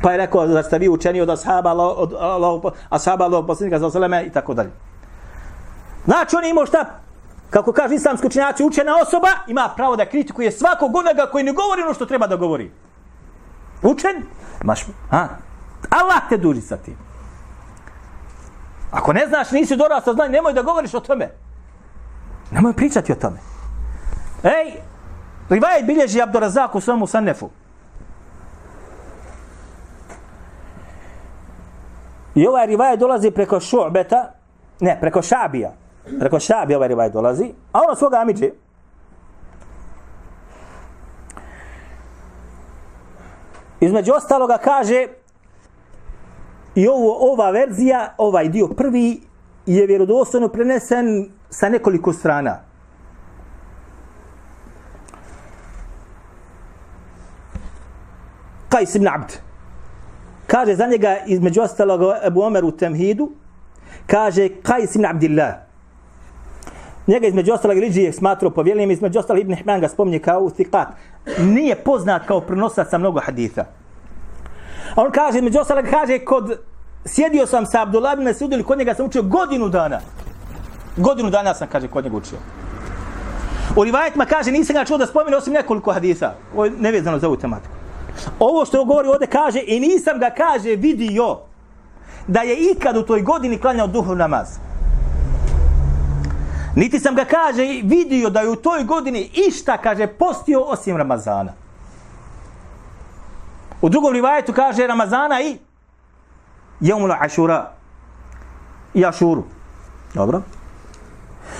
[0.05, 3.87] Pa je rekao da ste vi učeni od ashaba, od, od ashaba, od poslanika za
[3.87, 4.71] osaleme i tako dalje.
[6.05, 6.85] Znači, on imao šta?
[7.49, 11.81] Kako kaže islamski učenjaci, učena osoba ima pravo da kritikuje svakog onoga koji ne govori
[11.81, 12.71] ono što treba da govori.
[13.81, 14.23] Učen?
[14.63, 15.27] Maš, a?
[15.89, 16.97] Allah te duži sa tim.
[18.91, 21.31] Ako ne znaš, nisi dorastao znanje, nemoj da govoriš o tome.
[22.51, 23.37] Nemoj pričati o tome.
[24.43, 24.81] Ej,
[25.49, 27.49] Rivajet bilježi Abdurazak u svojemu sanefu.
[32.35, 34.23] I ovaj rivajet dolazi preko šu'beta,
[34.79, 35.71] ne, preko šabija.
[36.19, 38.49] Preko šabija ovaj rivajet dolazi, a ono svoga amiđe.
[43.79, 45.07] Između ostaloga kaže,
[46.75, 49.21] I ovo, ova verzija, ovaj dio prvi,
[49.65, 52.59] je vjerodostojno prenesen sa nekoliko strana.
[58.69, 59.44] Kajs ibn Abd.
[60.47, 63.31] Kaže za njega između ostalog Ebu Omer u Temhidu,
[64.07, 65.53] kaže Kajs ibn Abdillah.
[67.07, 70.85] Njega između ostalog Iliđi je smatrao povjeljenim, između ostalog Ibn Hman ga spominje kao thiqat.
[71.39, 73.65] Nije poznat kao prenosac sa mnogo haditha.
[74.95, 76.59] A on kaže, među ostalog kaže, kod,
[77.05, 79.99] sjedio sam sa Abdullah ibn Mesud ili kod njega sam učio godinu dana.
[80.97, 82.37] Godinu dana sam, kaže, kod njega učio.
[83.75, 86.33] U rivajetima kaže, nisam ga čuo da spomenu osim nekoliko hadisa.
[86.53, 87.74] Ovo je nevezano za ovu tematiku.
[88.39, 91.37] Ovo što govori ovdje kaže, i nisam ga, kaže, vidio
[92.27, 94.47] da je ikad u toj godini klanjao duhov namaz.
[96.75, 101.53] Niti sam ga, kaže, vidio da je u toj godini išta, kaže, postio osim Ramazana.
[103.81, 105.57] U drugom rivajetu kaže Ramazana i
[106.79, 107.71] Jomul Ašura
[108.93, 109.43] i Ašuru.
[110.13, 110.41] Dobro.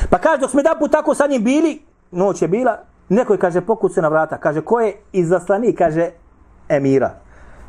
[0.10, 2.78] Pa kaže, dok smo da put tako sa njim bili, noć je bila,
[3.10, 4.38] neko je, kaže, pokuce na vrata.
[4.38, 6.10] Kaže, ko je izaslanik, kaže,
[6.70, 7.14] emira.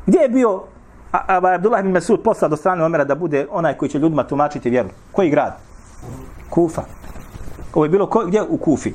[0.05, 0.63] Gdje je bio
[1.11, 4.23] a, a, Abdullah bin Mesud poslao do strane Omera da bude onaj koji će ljudima
[4.23, 4.89] tumačiti vjeru?
[5.11, 5.53] Koji grad?
[6.49, 6.81] Kufa.
[7.73, 8.41] Ovo je bilo ko, gdje?
[8.49, 8.93] U Kufi.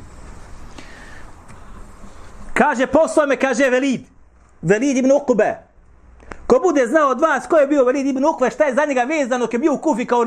[2.54, 4.00] Kaže, poslao me, kaže, Velid.
[4.62, 5.54] Velid ibn Uqbe.
[6.46, 9.02] Ko bude znao od vas ko je bio Velid ibn Uqbe, šta je za njega
[9.02, 10.26] vezano, ko je bio u Kufi kao,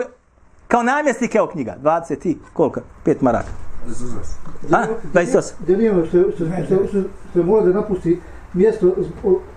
[0.68, 1.76] kao namjesnik, evo knjiga.
[1.84, 2.82] 20 i koliko?
[3.06, 3.50] 5 maraka.
[4.72, 4.86] A?
[5.14, 5.52] 28.
[5.60, 8.22] Gdje nije što, što, što, što, što mora da napusti
[8.56, 8.88] mjesto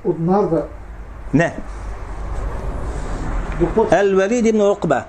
[0.04, 0.32] od, narda?
[0.32, 0.66] naroda.
[1.32, 1.56] Ne.
[3.90, 5.02] El Velid ibn Uqba.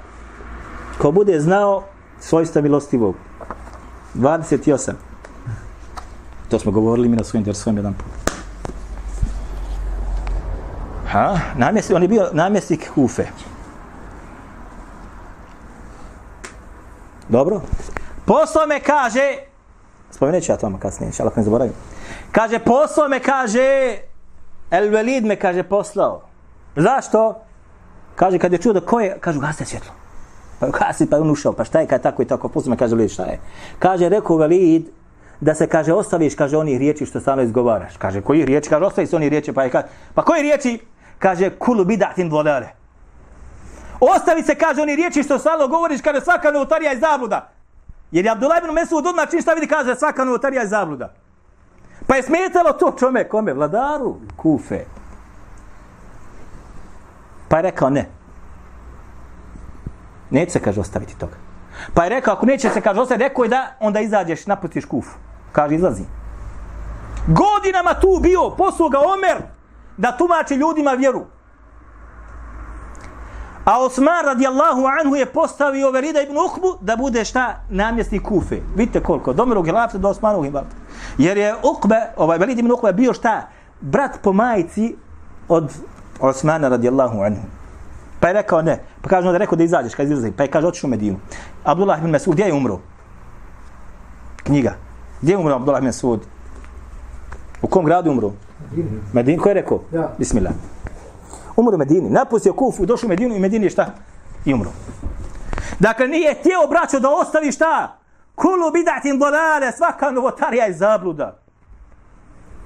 [0.98, 1.84] Ko bude znao
[2.20, 3.16] svojstva milostivog.
[4.16, 4.92] 28.
[6.50, 8.34] To smo govorili mi na svojim dersovima jedan put.
[11.12, 11.40] Ha?
[11.58, 13.26] Namjesnik, on je bio namjesnik Kufe.
[17.30, 17.62] Dobro.
[18.26, 19.38] Poslao me kaže,
[20.12, 21.74] spomenut ću ja tamo kasnije, ali ako ne zaboravim.
[22.32, 23.98] Kaže, poslao me kaže,
[24.72, 26.22] El Velid me kaže poslao.
[26.76, 27.42] Zašto?
[28.16, 29.92] Kaže, kad je čuo da ko je, kažu, gasite svjetlo.
[30.60, 32.78] Pa kasi pa je on ušao, pa šta je kad tako i tako, poslao me,
[32.78, 33.40] kaže Velid, šta je?
[33.80, 34.90] Kaže, rekao Velid,
[35.42, 37.98] da se kaže ostaviš kaže onih riječi što stano izgovaraš.
[37.98, 38.70] Kaže koji riječi?
[38.70, 40.80] Kaže ostaviš onih riječi pa je kaže pa koji riječi?
[41.20, 42.68] Kaže kulu bidatin dvalale.
[44.00, 47.50] Ostavi se kaže oni riječi što stalno govoriš kaže svaka novotarija je zabluda.
[48.12, 51.14] Jer je Abdullah ibn Mesud odmah čim šta vidi kaže svaka novotarija je zabluda.
[52.08, 54.86] Pa je smetalo to čome, kome, vladaru, kufe.
[57.48, 58.10] Pa je rekao ne.
[60.30, 61.36] Neće se, kaže, ostaviti toga.
[61.94, 65.18] Pa je rekao, ako neće se, kaže, ostaviti, rekao je da, onda izađeš, napustiš kufu.
[65.52, 66.04] Kaže, izlazi.
[67.28, 69.44] Godinama tu bio, posluga Omer,
[69.98, 71.26] da tumači ljudima vjeru.
[73.66, 78.60] A Osman radijallahu anhu je postavio Velida ibn Ukbu da bude šta namjesnik Kufe.
[78.76, 79.32] Vidite koliko,
[79.66, 80.52] je lafta do Osmanovog je
[81.18, 83.48] Jer je Ukbe, ovaj Velid ibn Ukbe bio šta?
[83.82, 84.96] Brat po majici
[85.48, 85.74] od
[86.20, 87.42] Osmana radijallahu anhu.
[88.20, 88.80] Pa je rekao ne.
[89.02, 90.32] Pa kaže onda rekao da izađeš, kad izlazi.
[90.32, 91.18] Pa je kaže otišu u Medinu.
[91.64, 92.80] Abdullah ibn Mesud, gdje je umro?
[94.44, 94.76] Knjiga.
[95.22, 96.20] Gdje je umro Abdullah ibn Mesud?
[97.62, 98.32] U kom gradu umro?
[99.14, 99.44] Medinu.
[99.44, 99.80] Ko je rekao?
[99.92, 100.10] Ja.
[100.18, 100.54] Bismillah.
[101.60, 102.10] Umro u Medini.
[102.10, 103.86] Napustio Kufu, došao u Medinu i Medini je šta?
[104.46, 104.72] I umro.
[105.80, 107.98] Dakle, nije htio braćo da ostavi šta?
[108.36, 111.40] Kulu bidatin dolale, svaka novotarija je zabluda.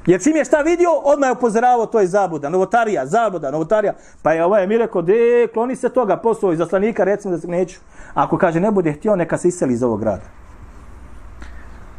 [0.06, 2.50] Jer čim je šta vidio, odmah je upozoravao, to je zabluda.
[2.50, 3.94] Novotarija, zabluda, novotarija.
[4.22, 7.48] Pa je ovaj mi rekao, de, kloni se toga, poslao iz zaslanika, recimo da se
[7.48, 7.80] neću.
[8.14, 10.24] Ako kaže, ne bude htio, neka se iseli iz ovog grada.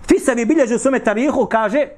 [0.09, 1.89] Fisavi bilježi u svome tarihu, kaže,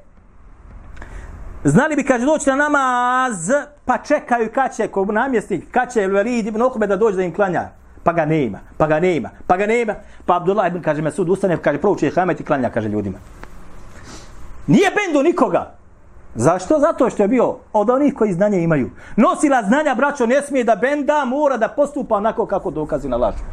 [1.69, 3.51] znali bi, kaže, doći na namaz,
[3.85, 7.35] pa čekaju kad će, ko namjesnik, kad će Velid ibn Okube da dođe da im
[7.35, 7.69] klanja.
[8.03, 9.95] Pa ga nema, pa ga nema, pa ga nema.
[10.27, 13.19] Pa Abdullah ibn, kaže, Mesud ustane, kaže, prouči je hamet i klanja, kaže ljudima.
[14.67, 15.75] Nije bendo nikoga.
[16.35, 16.79] Zašto?
[16.79, 18.91] Zato što je bio od onih koji znanje imaju.
[19.17, 23.45] Nosila znanja, braćo, ne smije da benda, mora da postupa onako kako dokazi na lažu.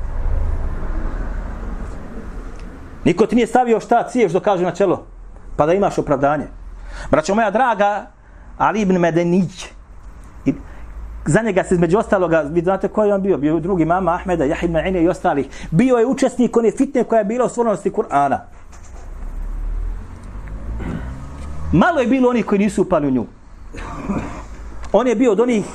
[3.05, 5.05] Niko ti nije stavio šta ciješ do kaže na čelo,
[5.57, 6.47] pa da imaš opravdanje.
[7.11, 8.07] Braćo moja draga,
[8.57, 9.65] Ali ibn Medenić,
[10.45, 10.53] i
[11.25, 14.45] za njega se između ostaloga, vi znate ko je on bio, bio drugi mama Ahmeda,
[14.45, 18.37] Jahid Ma'ine i ostalih, bio je učesnik one fitne koja je bila u stvornosti Kur'ana.
[21.71, 23.25] Malo je bilo onih koji nisu upali u nju.
[24.91, 25.65] On je bio od onih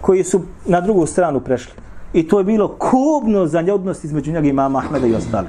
[0.00, 1.72] koji su na drugu stranu prešli.
[2.12, 5.48] I to je bilo kubno za odnos između njega i mama Ahmeda i ostali.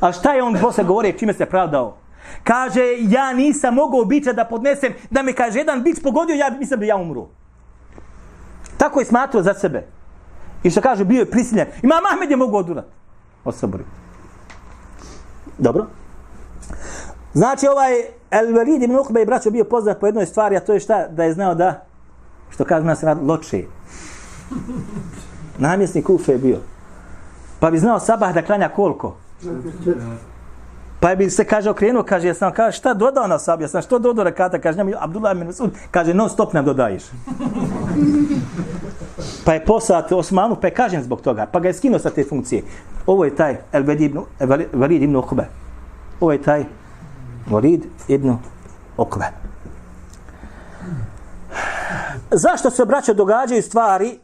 [0.00, 1.99] A šta je on posle govorio, čime se pravdao?
[2.44, 6.80] Kaže, ja nisam mogao bića da podnesem, da me kaže, jedan bić pogodio, ja mislim
[6.80, 7.26] da ja umru.
[8.76, 9.86] Tako je smatrao za sebe.
[10.62, 11.66] I što kaže, bio je prisiljen.
[11.82, 12.86] Ima Ahmed je mogu odurat.
[13.44, 13.84] Osobori.
[15.58, 15.86] Dobro.
[17.32, 17.92] Znači ovaj
[18.30, 21.08] El Velid ibn Ukbe i braćo bio poznat po jednoj stvari, a to je šta?
[21.08, 21.84] Da je znao da,
[22.50, 23.64] što kaže nas rad, loče.
[25.58, 26.58] Namjesnik Ufe je bio.
[27.60, 29.16] Pa bi znao sabah da klanja koliko?
[31.00, 33.62] Pa bi se kaže okrenuo, kaže, ja sam kaže, šta dodao na sabah?
[33.62, 34.58] Ja sam što dodao rekata?
[34.58, 37.02] Kaže, njemu Abdullah ibn Masud, kaže, non stop nam dodaješ.
[39.44, 42.24] pa je poslat Osmanu, pa je kažen zbog toga, pa ga je skinuo sa te
[42.24, 42.62] funkcije.
[43.06, 43.82] Ovo je taj El
[44.72, 45.46] Velid ibn Ukbe.
[46.20, 46.64] Ovo je taj
[47.50, 48.36] Walid ibn
[48.96, 49.32] Okve.
[52.30, 54.18] Zašto se braća događaju stvari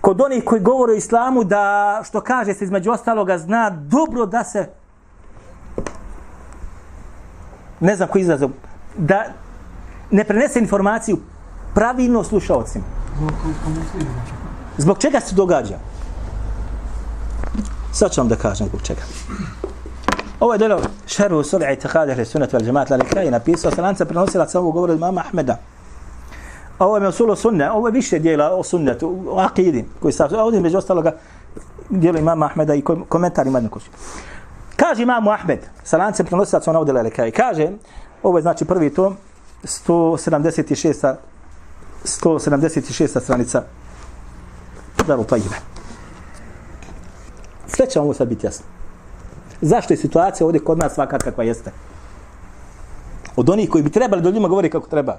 [0.00, 4.44] kod onih koji govore o islamu da, što kaže se između ostaloga, zna dobro da
[4.44, 4.68] se
[7.82, 8.40] ne znam koji izraz,
[8.96, 9.24] da
[10.10, 11.18] ne prenese informaciju
[11.74, 12.84] pravilno slušalcima.
[14.76, 15.78] Zbog čega se događa?
[17.92, 19.00] Sad ću vam da kažem zbog čega.
[20.40, 24.04] Ovo je delo šeru sul'i itikada ahli sunat vel jamaat lali kraj napisao sa lanca
[24.04, 25.58] prenosila sa ovog govora mama Ahmeda.
[26.78, 30.60] Ovo je mesulo sunne, ovo je više dijela o sunnetu, o akidi, koji sa ovdje
[30.60, 31.12] među ostaloga
[31.90, 33.90] dijelo imama Ahmeda i komentar ima kući.
[34.82, 37.68] Kaže imamu Ahmed, sa lancem prenosilaca sa ovdje lali kraj, kaže,
[38.22, 39.16] ovo je znači prvi tom,
[39.62, 41.14] 176.
[42.04, 43.20] 176.
[43.20, 43.62] stranica
[45.06, 45.56] Daru Tajive.
[47.66, 48.66] Sve će vam ovo sad biti jasno.
[49.60, 51.70] Zašto je situacija ovdje kod nas svaka kakva jeste?
[53.36, 55.18] Od onih koji bi trebali do ljima govori kako treba.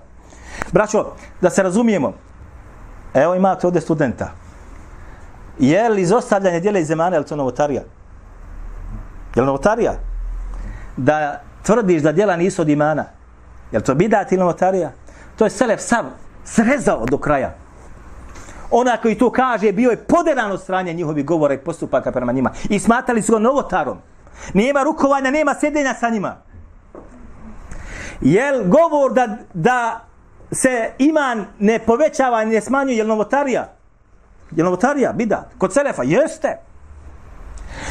[0.72, 1.06] Braćo,
[1.42, 2.14] da se razumijemo,
[3.14, 4.32] evo imate ovdje studenta.
[5.60, 7.84] Je li izostavljanje dijela iz zemana, je li to novotarija?
[9.36, 9.94] Je li novotarija?
[10.98, 13.06] Da tvrdiš da djela nisu od imana.
[13.72, 14.92] Je li to bidat ili novotarija?
[15.36, 16.06] To je Selef sav
[16.46, 17.56] srezao do kraja.
[18.72, 22.52] Ona koji to kaže bio je poderan od stranje njihovih govora i postupaka prema njima.
[22.70, 23.98] I smatali su ga novotarom.
[24.54, 26.36] Nema rukovanja, nema sjedenja sa njima.
[28.22, 30.06] Jel govor da, da
[30.52, 33.74] se iman ne povećava, ne smanjuje, jel novotarija?
[34.52, 35.46] Je novotarija bidat?
[35.58, 36.04] Kod Selefa?
[36.04, 36.58] Jeste.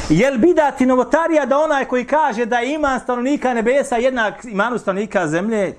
[0.09, 5.27] Jel bidati novotarija da onaj koji kaže da je iman stanovnika nebesa jednak imanu stanovnika
[5.27, 5.75] zemlje?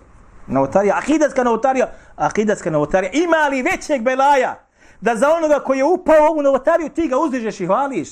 [0.47, 0.97] Novotarija.
[0.99, 1.93] Akidatska novotarija.
[2.17, 3.11] Akidatska novotarija.
[3.13, 4.55] Ima li većeg belaja
[5.01, 8.09] da za onoga koji je upao u ovu novotariju ti ga uzdižeš i hvališ?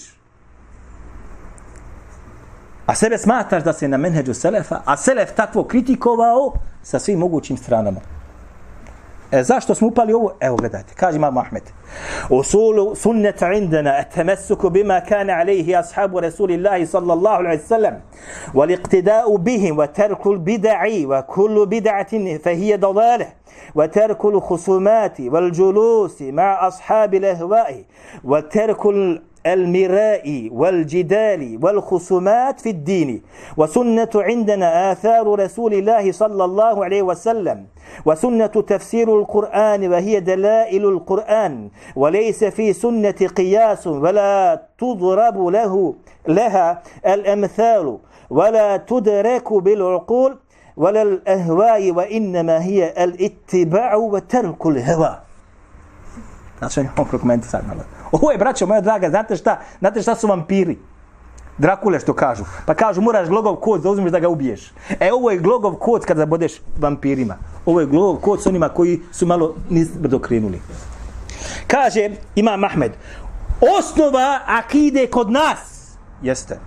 [2.86, 6.52] A sebe smatraš da se na menheđu Selefa, a Selef takvo kritikovao
[6.82, 8.00] sa svim mogućim stranama.
[9.32, 10.32] E, zašto smo upali ovo?
[10.40, 11.62] Evo gledajte, kaže imam Ahmed.
[12.30, 17.94] Usulu sunneta indana etemessuku bima kane alaihi ashabu Rasulillahi sallallahu alaihi sallam
[18.54, 23.32] والاقتداء بهم وترك البدع وكل بدعة فهي ضلالة
[23.74, 27.84] وترك الخصومات والجلوس مع أصحاب الأهواء
[28.24, 28.86] وترك
[29.46, 33.22] المراء والجدال والخصومات في الدين
[33.56, 37.66] وسنة عندنا آثار رسول الله صلى الله عليه وسلم
[38.06, 45.94] وسنة تفسير القرآن وهي دلائل القرآن وليس في سنة قياس ولا تضرب له
[46.28, 47.98] لها الأمثال
[48.30, 50.38] ولا تدرك بالعقول
[50.76, 55.16] ولا الأهواء وإنما هي الاتباع وترك الهوى
[56.62, 57.82] Znači, on prokomentisati malo.
[58.12, 59.60] Ovo je, braćo moja draga, znate šta?
[59.78, 60.78] Znate šta su vampiri?
[61.58, 62.44] Drakule što kažu.
[62.66, 64.72] Pa kažu, moraš glogov kod da uzmeš da ga ubiješ.
[65.00, 67.36] E, ovo je glogov kod kad zabodeš vampirima.
[67.66, 70.60] Ovo je glogov kod s onima koji su malo nizbrdo krenuli.
[71.66, 72.92] Kaže, ima Mahmed,
[73.78, 75.58] osnova akide kod nas
[76.22, 76.58] jeste.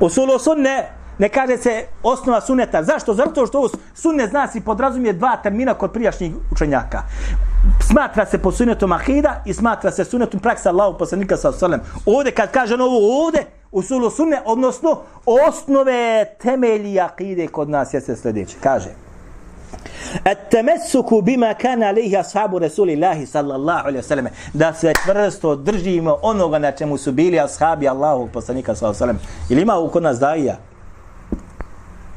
[0.00, 0.88] Usulo sunne,
[1.18, 2.82] ne kaže se osnova suneta.
[2.82, 3.14] Zašto?
[3.14, 7.02] Zato što ovo sunne zna si podrazumije dva termina kod prijašnjih učenjaka
[7.80, 11.80] smatra se po sunetom ahida i smatra se sunetom praksa Allahu poslanika sa sallam.
[12.06, 17.94] Ovde kad kaže ono ovo ovde, u sulu sunne, odnosno osnove temelji akide kod nas
[17.94, 18.56] jeste sljedeće.
[18.62, 18.88] Kaže,
[20.24, 26.58] At-tamassuku bima kana alayhi ashabu Rasulillahi sallallahu alejhi ve sellem da se čvrsto držimo onoga
[26.58, 29.46] na čemu su bili ashabi Allahu poslanika sallallahu alejhi ve sellem.
[29.50, 30.56] Ili ima u kod nas daija?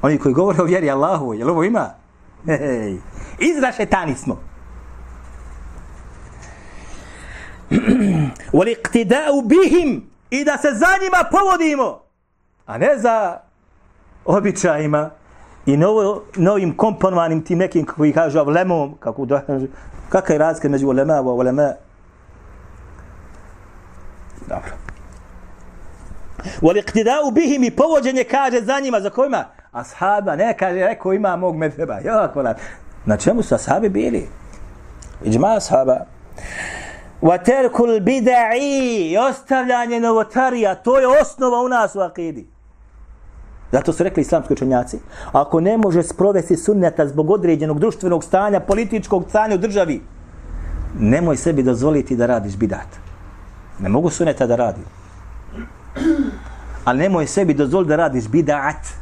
[0.02, 1.90] Oni koji govore o vjeri Allahu, jel ovo ima?
[2.46, 2.98] Hej.
[3.40, 4.51] Izra šetani smo.
[8.58, 12.02] وَلِقْتِدَاءُ bihim i da se za njima povodimo
[12.66, 13.40] a ne za
[14.26, 15.10] običajima
[15.66, 19.42] i novo, novim komponovanim tim nekim koji kažu avlemom kako da
[20.10, 21.74] kakva je razlika među ulema i ulema?
[24.48, 24.72] Dobro.
[26.62, 29.46] Wal bihim i povođenje kaže za njima za kojima?
[29.72, 32.44] Ashaba ne kaže rekao ima mog medheba jako
[33.06, 34.28] na čemu su ashabi bili?
[35.24, 36.06] Iđma ashaba.
[37.22, 37.90] وَتَرْكُ terkul
[38.62, 42.48] I ostavljanje novotarija to je osnova u nas u akidi.
[43.72, 45.00] Zato su rekli islamski učenjaci
[45.32, 50.02] ako ne može sprovesti sunneta zbog određenog društvenog stanja političkog stanja u državi
[51.00, 52.88] nemoj sebi dozvoliti da radiš bidat.
[53.80, 54.82] Ne mogu sunneta da radi
[56.86, 59.01] ali nemoj sebi dozvoliti da radiš bidat.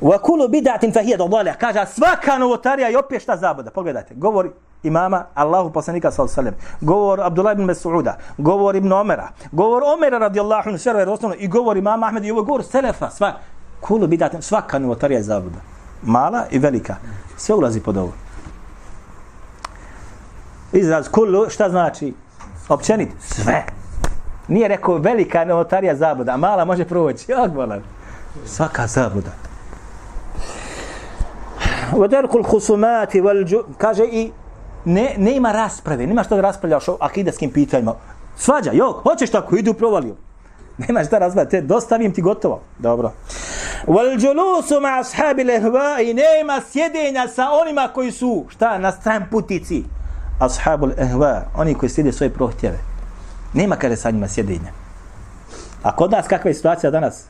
[0.00, 1.56] Wa kullu bid'atin fa hiya dalalah.
[1.56, 3.70] Kaže svaka novotarija je opet šta zabuda.
[3.70, 4.50] Pogledajte, govori
[4.82, 6.78] imama Allahu poslanika sallallahu alejhi ve sellem.
[6.80, 11.76] Govor Abdullah ibn Mas'uda, govor Ibn Omera, govor Omera radijallahu anhu sve osnovno i govor
[11.76, 13.32] imama Ahmed i ovo govor selefa, sva
[13.80, 15.58] kullu bid'atin svaka novotarija je zabuda.
[16.02, 16.96] Mala i velika.
[17.36, 18.12] Sve ulazi pod ovo.
[20.72, 22.14] Izraz kullu šta znači?
[22.68, 23.64] Općenit sve.
[24.48, 27.32] Nije rekao velika novotarija zabuda, a mala može proći.
[27.32, 27.48] Ja.
[28.46, 29.49] Svaka zabuda.
[31.93, 34.31] وَدَرْكُ الْخُسُمَاتِ وَالْجُ Kaže i
[34.85, 37.95] ne, ne ima rasprave, nema što da raspravljaš o akidatskim pitanjima.
[38.37, 40.15] Svađa, jok, hoćeš tako, idu provalio.
[40.77, 42.61] Nema šta raspravljati, te dostavim ti gotovo.
[42.79, 43.11] Dobro.
[43.87, 49.83] وَالْجُلُوسُ مَا أَصْحَابِ الْهْوَا I nema sjedenja sa onima koji su, šta, na stran putici.
[50.39, 52.77] Ashabu al-ihwa, oni koji sjede svoje prohtjeve.
[53.53, 54.71] Nema kada sa njima sjedenja.
[55.83, 57.23] A kod nas kakva je situacija danas?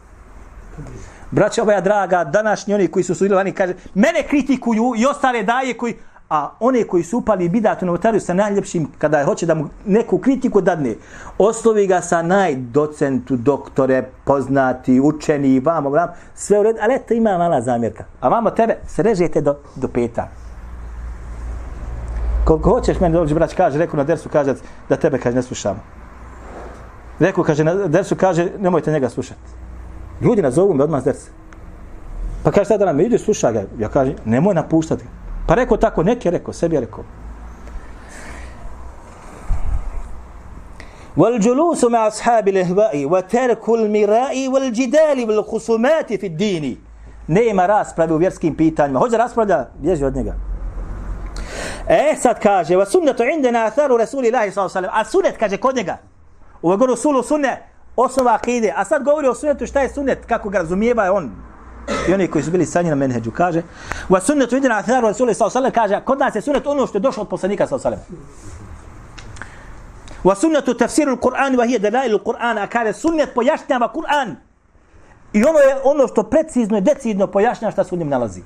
[1.31, 5.95] Braća moja draga, današnji oni koji su sudjelovani, kaže, mene kritikuju i ostale daje koji,
[6.31, 10.61] a one koji su upali bidatu novotariju sa najljepšim, kada hoće da mu neku kritiku
[10.61, 10.95] dadne,
[11.39, 17.39] oslovi ga sa najdocentu, doktore, poznati, učeni, vamo, vamo, sve u redu, ali eto ima
[17.39, 18.05] mala zamjerka.
[18.21, 20.29] A vamo tebe srežete do, do peta.
[22.45, 24.55] Koliko hoćeš meni dođe, brać, kaže, reku na dersu, kaže,
[24.89, 25.81] da tebe, kaže, ne slušamo.
[27.19, 29.60] Reku, kaže, na dersu, kaže, nemojte njega slušati.
[30.21, 31.31] Ljudi nazovu me odmah zdrce.
[32.45, 33.63] Pa kaže, sada nam ide, sluša ga.
[33.79, 35.11] Ja kažem, nemoj napuštati ga.
[35.47, 37.05] Pa rekao tako, neki je rekao, sebi je rekao.
[41.17, 46.77] والجلوس مع أصحاب الإهواء وترك المراء والجدال والخصومات في الدين
[47.31, 48.99] nema rasprave u vjerskim pitanjima.
[48.99, 50.35] Hoće raspravlja, bježi od njega.
[51.89, 54.91] E, sad kaže, va sunnetu indena atharu Rasulillahi sallam.
[54.93, 55.99] A sunnet, kaže, kod njega.
[56.63, 57.70] Govorio sulu sunne,
[58.01, 58.73] osnova akide.
[58.77, 61.31] A sad govori o sunnetu šta je sunnet, kako ga razumijeva on.
[62.09, 63.63] I oni koji su bili sanji na menheđu, kaže,
[64.09, 66.99] Wa sunnetu vidi na athar rasuli sa osalem, kaže, kod nas je sunnet ono što
[66.99, 67.99] je došlo od poslanika sa osalem.
[70.25, 74.35] U sunnetu tefsiru Kur'an, vahije delajlu Kur'an, a kaže, sunnet pojašnjava Kur'an.
[75.33, 78.43] I ono je ono što precizno i decidno pojašnja šta se u njim nalazi.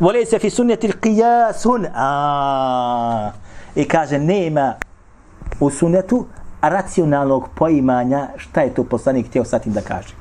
[0.00, 1.86] Volej se fi sunneti l'qiyasun.
[3.74, 4.74] I kaže, nema
[5.60, 6.26] u sunetu
[6.62, 10.14] racionalnog poimanja šta je to poslanik htio sa tim da kaže.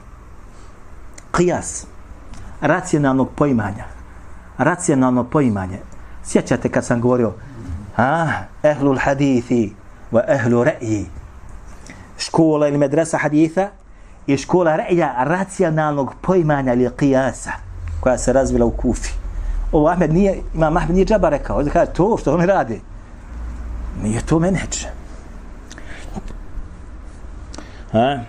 [1.31, 1.85] Qiyas.
[2.61, 3.85] Racionalnog poimanja.
[4.57, 5.79] Racionalno poimanje.
[6.23, 7.33] Sjećate kad sam govorio
[7.97, 8.27] a,
[8.63, 9.73] ehlul hadithi
[10.11, 11.05] wa ehlu re'ji.
[12.17, 13.69] Škola ili medresa haditha
[14.27, 17.51] i škola re'ja racionalnog poimanja ili qiyasa
[17.99, 19.19] koja se razvila u Kufi
[19.71, 22.81] ovo Ahmed nije, ima Ahmed nije džaba rekao, kaže to što oni radi.
[24.03, 24.85] Nije to menheđ.
[27.91, 28.19] Ha?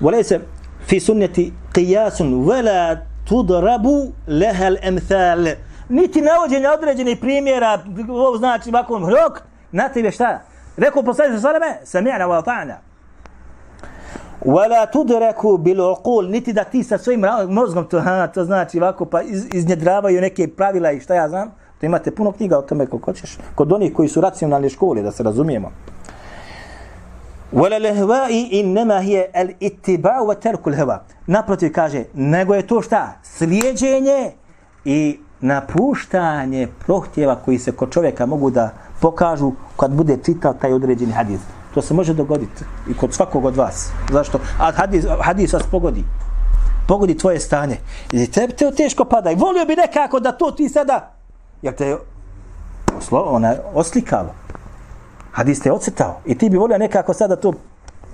[0.00, 0.40] Volese
[0.86, 2.96] fi sunneti qiyasun wala
[3.28, 5.54] tudrabu laha al-amthal.
[5.88, 9.42] Niti navođenje određenih primjera, ovo znači ovako, rok,
[9.72, 10.40] na tebe šta?
[10.76, 12.74] Rekao poslanik sa sveme, sami'na wa ata'na.
[14.44, 19.04] Wala tudraku bil uqul, niti da ti sa svojim mozgom to, ha, to znači ovako,
[19.04, 21.50] pa iz, iznjedravaju neke pravila i šta ja znam.
[21.80, 23.38] To imate puno knjiga o tome kako hoćeš.
[23.54, 25.70] Kod onih koji su racionalne škole, da se razumijemo.
[27.52, 30.98] Wala lahwa'i innama hiya al-ittiba'u wa tarku al-hawa.
[31.26, 33.12] Naprotiv kaže, nego je to šta?
[33.22, 34.32] Slijeđenje
[34.84, 38.70] i napuštanje prohtjeva koji se kod čovjeka mogu da
[39.00, 41.40] pokažu kad bude čitao taj određeni hadis.
[41.74, 43.90] To se može dogoditi i kod svakog od vas.
[44.12, 44.38] Zašto?
[44.60, 46.04] A hadis, hadis vas pogodi.
[46.88, 47.76] Pogodi tvoje stanje.
[48.12, 49.30] I tebi te teško pada.
[49.30, 51.14] I volio bi nekako da to ti sada,
[51.62, 51.96] jer te
[52.98, 54.34] oslo, ona, oslikalo.
[55.38, 56.20] Hadis te ocrtao.
[56.26, 57.52] I ti bi volio nekako sada to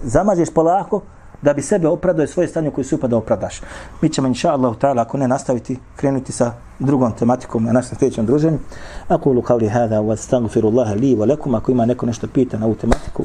[0.03, 1.01] zamažeš polako,
[1.43, 3.61] da bi sebe opravdao i svoje stanje koje se upada opravdaš.
[4.01, 8.27] Mi ćemo, inša Allah, ta'ala, ako ne nastaviti, krenuti sa drugom tematikom na našem sljedećem
[8.27, 8.59] druženju.
[9.09, 12.67] Ako ulu kavli hada, wa stagfiru li wa lakum, ako ima neko nešto pita na
[12.67, 13.25] ovu tematiku.